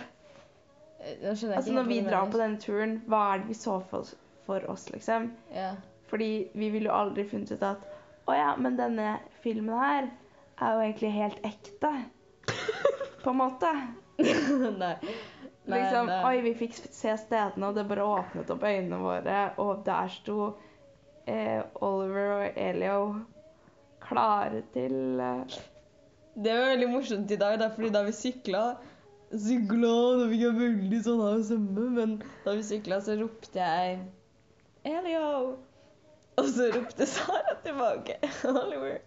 Jeg 0.99 1.31
Altså 1.55 1.73
Når 1.73 1.87
vi 1.87 2.01
drar 2.05 2.27
på 2.29 2.41
denne 2.41 2.59
turen, 2.61 2.97
hva 3.07 3.21
er 3.31 3.41
det 3.41 3.53
vi 3.53 3.57
så 3.57 3.79
for, 3.89 4.11
for 4.45 4.67
oss, 4.69 4.89
liksom? 4.91 5.31
Ja. 5.55 5.71
Fordi 6.11 6.51
vi 6.53 6.69
ville 6.69 6.91
jo 6.91 6.97
aldri 6.97 7.25
funnet 7.31 7.55
ut 7.55 7.63
at 7.65 7.87
Å 8.27 8.35
ja, 8.37 8.51
men 8.59 8.75
denne 8.77 9.15
filmen 9.41 9.79
her 9.79 10.11
er 10.61 10.75
jo 10.75 10.83
egentlig 10.83 11.13
helt 11.15 11.39
ekte. 11.47 11.93
På 13.23 13.29
en 13.29 13.41
måte. 13.41 13.71
Nei. 14.81 14.95
Nei, 15.63 15.77
liksom, 15.77 16.07
nei. 16.09 16.21
Oi, 16.25 16.41
vi 16.41 16.53
fikk 16.57 16.73
se 16.73 17.13
stedene, 17.21 17.67
og 17.67 17.75
det 17.77 17.85
bare 17.89 18.05
åpnet 18.05 18.49
opp 18.49 18.63
øynene 18.65 18.97
våre, 18.97 19.41
og 19.61 19.83
der 19.85 20.09
sto 20.09 20.37
eh, 21.29 21.61
Oliver 21.85 22.31
og 22.33 22.57
Elio 22.57 23.03
klare 24.01 24.63
til 24.73 25.21
eh, 25.21 25.59
Det 26.33 26.55
var 26.57 26.71
veldig 26.73 26.89
morsomt 26.89 27.31
i 27.31 27.37
dag, 27.37 27.59
da, 27.61 27.69
fordi 27.75 27.91
da 27.93 28.01
vi 28.07 28.15
sykla 28.17 28.63
Sykla, 29.31 29.93
da 30.19 30.25
fikk 30.31 30.41
jeg 30.43 30.57
veldig 30.57 31.03
sånn 31.05 31.21
av 31.23 31.43
stemme, 31.47 31.85
men 31.95 32.17
da 32.43 32.57
vi 32.57 32.65
sykla, 32.67 32.97
så 33.05 33.15
ropte 33.21 33.61
jeg 33.61 34.01
Elio! 34.89 35.29
Og 36.41 36.49
så 36.49 36.71
ropte 36.73 37.05
Sara 37.05 37.53
tilbake 37.61 38.17
Oliver. 38.49 38.97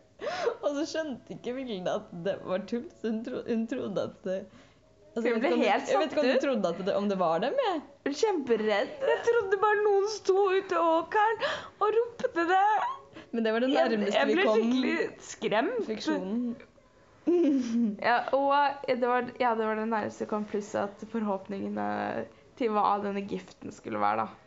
Og 0.65 0.69
så 0.77 0.85
skjønte 0.89 1.35
ikke 1.37 1.55
Vilde 1.57 1.91
at 1.99 2.13
det 2.25 2.37
var 2.47 2.63
tull, 2.71 2.85
så 3.01 3.11
hun, 3.11 3.19
tro, 3.27 3.41
hun 3.49 3.67
trodde 3.71 4.05
at 4.11 4.21
det 4.29 4.39
Altså, 5.15 5.31
Hun 5.31 5.41
ble 5.45 5.51
om- 5.55 5.61
helt 5.63 5.91
Jeg 5.91 5.99
vet 6.01 6.11
ikke 6.11 6.21
om 6.25 6.27
hun 6.27 6.41
trodde 6.43 6.69
at 6.75 6.79
det, 6.87 6.95
om 6.99 7.09
det 7.09 7.17
var 7.21 7.39
dem, 7.45 7.55
jeg. 7.65 8.15
Kjemperedd. 8.19 8.89
Jeg 9.07 9.19
trodde 9.29 9.59
bare 9.63 9.77
noen 9.85 10.09
sto 10.11 10.35
ute 10.51 10.75
i 10.75 10.81
åkeren 10.83 11.45
og 11.79 11.93
ropte 11.99 12.47
det. 12.49 12.63
Men 13.31 13.45
det 13.47 13.53
var 13.55 13.63
det 13.63 13.69
nærmeste 13.71 14.19
jeg 14.19 14.27
vi 14.27 14.35
ble 14.35 14.47
kom 14.49 14.59
skikkelig 14.59 14.97
skremt. 15.23 15.83
fiksjonen. 15.87 16.57
Ja, 18.05 18.17
og 18.37 18.53
det 18.85 19.07
var, 19.09 19.31
ja, 19.41 19.55
det 19.57 19.65
var 19.65 19.79
det 19.79 19.87
nærmeste 19.89 20.27
vi 20.27 20.31
kom, 20.35 20.45
pluss 20.51 20.75
at 20.77 21.07
forhåpningene 21.13 22.27
til 22.59 22.75
hva 22.75 22.99
denne 23.01 23.23
giften 23.31 23.73
skulle 23.73 24.03
være, 24.03 24.27
da. 24.27 24.44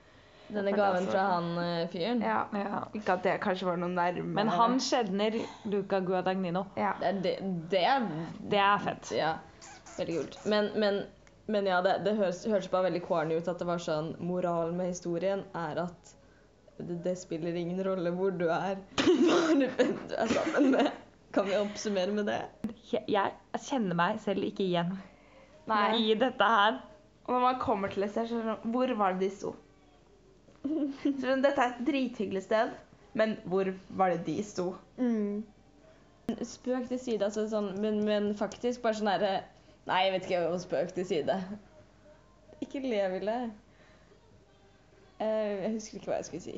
Denne 0.47 0.71
gaven 0.71 1.05
fra 1.09 1.19
altså. 1.19 1.33
han 1.33 1.47
eh, 1.63 1.87
fyren. 1.91 2.21
Ja. 2.23 2.85
Ikke 2.95 3.17
at 3.17 3.23
det 3.25 3.33
kanskje 3.43 3.67
var 3.67 3.79
noe 3.81 3.91
nærmere. 3.91 4.23
Men 4.37 4.51
han 4.53 4.77
skjedner 4.79 5.35
Luca 5.67 5.99
Guadagnino. 5.99 6.65
Ja. 6.79 6.93
Det, 7.01 7.09
er- 7.09 7.21
det, 7.25 7.33
det 7.73 7.81
er 7.83 8.05
Det 8.53 8.61
er 8.63 8.83
fett. 8.85 9.11
Ja, 9.17 9.33
veldig 9.97 10.15
kult. 10.21 10.37
Men, 10.45 10.69
men, 10.79 11.01
men 11.51 11.67
ja, 11.67 11.81
det, 11.83 11.97
det 12.05 12.15
høres, 12.19 12.45
hørtes 12.47 12.71
bare 12.71 12.87
veldig 12.87 13.03
corny 13.07 13.35
ut 13.41 13.47
at 13.51 13.59
det 13.59 13.67
var 13.67 13.83
sånn 13.83 14.13
Moralen 14.23 14.77
med 14.79 14.93
historien 14.93 15.43
er 15.57 15.83
at 15.87 16.13
det, 16.77 16.99
det 17.03 17.15
spiller 17.17 17.55
ingen 17.57 17.79
rolle 17.83 18.11
hvor 18.13 18.31
du 18.37 18.45
er, 18.53 18.77
bare 19.01 19.55
du 19.57 20.15
er 20.15 20.31
sammen 20.31 20.71
med. 20.77 20.91
Kan 21.35 21.47
vi 21.49 21.57
oppsummere 21.59 22.13
med 22.15 22.29
det? 22.29 22.39
Jeg, 22.93 23.03
jeg 23.11 23.61
kjenner 23.67 23.97
meg 23.99 24.19
selv 24.23 24.45
ikke 24.47 24.63
igjen 24.63 24.93
Nei. 25.67 25.87
i 25.99 26.13
dette 26.15 26.47
her. 26.47 26.77
Og 27.27 27.33
når 27.35 27.41
man 27.43 27.57
kommer 27.59 27.91
til 27.91 28.05
et 28.07 28.13
sted, 28.13 28.29
så 28.29 28.37
er 28.39 28.45
det 28.45 28.53
sånn 28.53 28.71
Hvor 28.71 28.93
var 29.01 29.17
det 29.17 29.25
de 29.27 29.33
sto? 29.35 29.51
Så 30.63 31.35
dette 31.43 31.61
er 31.61 31.67
et 31.71 31.83
drithyggelig 31.87 32.43
sted, 32.47 32.73
men 33.17 33.37
hvor 33.45 33.69
var 33.89 34.13
det 34.13 34.25
de 34.25 34.37
sto? 34.43 34.71
Spøk 36.43 36.89
til 36.89 36.99
side, 36.99 37.23
altså 37.23 37.47
sånn, 37.49 37.71
men, 37.81 38.01
men 38.05 38.33
faktisk 38.35 38.83
bare 38.83 38.99
sånn 38.99 39.11
herre 39.11 39.35
Nei, 39.87 40.01
jeg 40.03 40.13
vet 40.17 40.25
ikke 40.27 40.39
om 40.49 40.57
spøk 40.59 40.89
til 40.97 41.05
side. 41.07 41.35
Ikke 42.59 42.81
le, 42.83 42.97
Ville. 43.13 43.35
Uh, 45.21 45.53
jeg 45.63 45.71
husker 45.77 46.01
ikke 46.01 46.11
hva 46.11 46.17
jeg 46.19 46.27
skulle 46.27 46.43
si. 46.43 46.57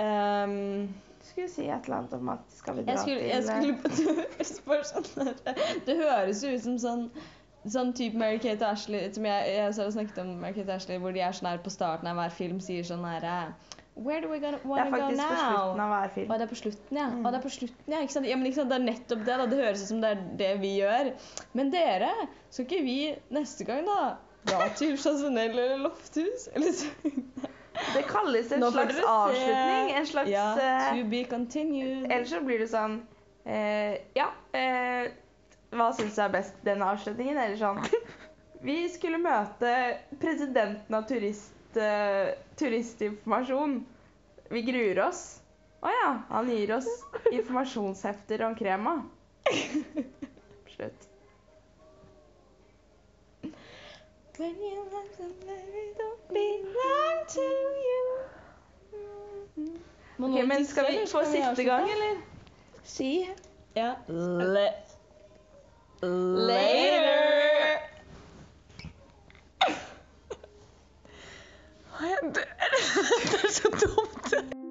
Um, 0.00 0.88
Skulle 1.20 1.50
si 1.52 1.66
et 1.68 1.84
eller 1.84 1.96
annet 1.98 2.14
om 2.16 2.30
at 2.32 2.54
skal 2.56 2.78
vi 2.78 2.86
dra 2.86 2.94
jeg 2.94 3.02
skulle, 3.02 3.18
til 3.20 3.28
jeg 3.28 3.44
skulle 3.44 3.76
på 3.82 3.88
tur. 4.64 4.84
sånn 4.90 5.84
Det 5.86 5.96
høres 5.98 6.40
ut 6.46 6.62
som 6.64 6.78
sånn 6.80 7.04
Sånn 7.68 7.90
type 7.92 8.16
Mary-Kate 8.16 8.64
og 8.64 8.70
Ashley 8.72 9.10
som 9.12 9.26
jeg, 9.28 9.50
jeg 9.52 9.64
har 9.66 9.90
snakket 9.92 10.22
om 10.22 10.30
Mary-Kate 10.40 10.72
Ashley, 10.78 10.96
hvor 11.02 11.12
de 11.12 11.20
er 11.20 11.34
sånn 11.36 11.50
her 11.50 11.60
på 11.60 11.72
starten 11.72 12.08
av 12.08 12.16
hver 12.16 12.32
film 12.32 12.62
sier 12.64 12.86
sånn 12.88 13.04
her 13.04 13.26
Where 14.00 14.22
do 14.22 14.30
we 14.30 14.38
gonna, 14.40 14.56
Det 14.64 14.78
er 14.80 14.90
faktisk 14.90 15.20
på 15.20 15.36
slutten 15.36 15.80
av 15.84 15.90
hver 15.92 16.12
film. 16.14 16.30
Å, 16.30 16.36
det 16.38 16.44
er 16.44 16.48
på 16.48 16.56
slutten, 16.56 16.96
ja. 16.96 17.06
Å, 17.10 17.30
det 17.34 17.36
er 17.36 17.42
på 17.44 17.50
slutten, 17.52 17.92
ja. 17.92 17.98
Ikke 18.06 18.14
sant? 18.14 18.28
Ja, 18.30 18.36
men 18.38 18.48
ikke 18.48 18.60
sant? 18.62 18.70
Det 18.70 18.78
er 18.78 18.84
nettopp 18.86 19.24
det. 19.26 19.36
da. 19.42 19.46
Det 19.50 19.58
høres 19.60 19.82
ut 19.82 19.90
som 19.90 20.00
det 20.00 20.12
er 20.14 20.22
det 20.40 20.50
vi 20.62 20.70
gjør. 20.78 21.10
Men 21.58 21.72
dere, 21.74 22.08
skal 22.48 22.64
ikke 22.64 22.80
vi 22.86 22.96
neste 23.36 23.66
gang, 23.68 23.82
da? 23.90 23.98
Dra 24.48 24.70
til 24.78 24.96
Chasonel 24.96 25.50
eller 25.52 25.82
Lofthus? 25.84 26.48
Eller 26.54 26.72
så 26.72 26.88
Det 27.94 28.06
kalles 28.08 28.50
en 28.52 28.60
Nå 28.64 28.70
slags 28.72 29.02
avslutning. 29.04 29.90
En 29.98 30.06
slags 30.08 30.30
Ja, 30.32 30.46
eh, 30.56 30.86
to 30.96 31.04
be 31.10 31.24
continued. 31.28 32.06
Ellers 32.08 32.32
så 32.32 32.40
blir 32.44 32.62
det 32.62 32.70
sånn 32.72 33.00
eh, 33.44 34.00
Ja, 34.16 34.30
eh, 34.56 35.10
hva 35.70 35.90
syns 35.94 36.16
du 36.18 36.22
er 36.24 36.32
best, 36.34 36.56
den 36.66 36.82
avslutningen? 36.82 37.38
Eller 37.38 37.58
sånn 37.60 37.82
Vi 38.66 38.82
skulle 38.92 39.20
møte 39.22 39.74
presidenten 40.20 40.96
av 40.96 41.06
turist, 41.08 41.54
uh, 41.78 42.32
turistinformasjon. 42.60 43.78
Vi 44.50 44.64
gruer 44.66 45.00
oss. 45.06 45.22
Å 45.80 45.92
ja, 45.94 46.08
han 46.28 46.50
gir 46.52 46.74
oss 46.76 46.88
informasjonshefter 47.30 48.42
om 48.44 48.56
krema. 48.58 48.98
Slutt. 50.74 51.06
When 54.40 54.56
you 54.56 54.84
love 54.90 55.08
somebody, 55.16 55.86
don't 55.96 56.28
belong 56.28 57.24
to 57.32 57.46
you. 57.86 58.04
Mm. 59.56 59.74
Ok, 60.20 60.22
noen 60.22 60.48
men 60.48 60.64
skal 60.68 60.88
vi 60.88 61.02
få 61.08 61.24
siste 61.28 61.64
gang, 61.64 61.88
eller? 61.92 62.22
Si. 62.84 63.10
Ja. 63.76 63.94
Le 64.08 64.64
Later! 66.02 67.78
Jeg 72.00 72.18
dør. 72.34 72.40
Det 74.30 74.69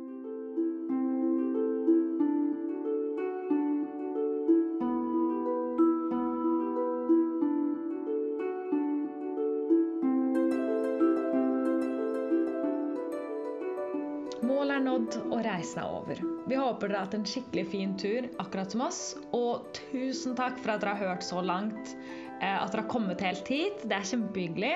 Vi 16.50 16.58
håper 16.58 16.90
dere 16.90 16.98
har 16.98 17.06
hatt 17.06 17.14
en 17.14 17.28
skikkelig 17.30 17.66
fin 17.70 17.92
tur, 18.02 18.26
akkurat 18.42 18.74
som 18.74 18.82
oss. 18.88 19.02
Og 19.38 19.68
tusen 19.78 20.34
takk 20.38 20.58
for 20.58 20.74
at 20.74 20.82
dere 20.82 20.96
har 20.98 21.12
hørt 21.12 21.26
så 21.28 21.44
langt. 21.46 21.96
eh, 22.42 22.58
At 22.58 22.72
dere 22.74 22.82
har 22.82 22.90
kommet 22.90 23.22
helt 23.22 23.48
hit. 23.48 23.84
Det 23.86 23.94
er 23.96 24.08
kjempehyggelig. 24.12 24.76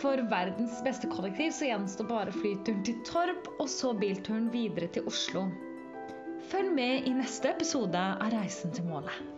For 0.00 0.16
verdens 0.30 0.80
beste 0.86 1.10
kollektiv 1.10 1.50
så 1.52 1.68
gjenstår 1.68 2.08
bare 2.08 2.32
flyturen 2.32 2.84
til 2.86 3.00
Torp, 3.04 3.50
og 3.58 3.68
så 3.68 3.92
bilturen 3.98 4.48
videre 4.54 4.88
til 4.94 5.04
Oslo. 5.10 5.48
Følg 6.48 6.72
med 6.72 7.04
i 7.04 7.12
neste 7.12 7.50
episode 7.50 7.98
av 7.98 8.30
Reisen 8.32 8.72
til 8.72 8.86
målet. 8.88 9.37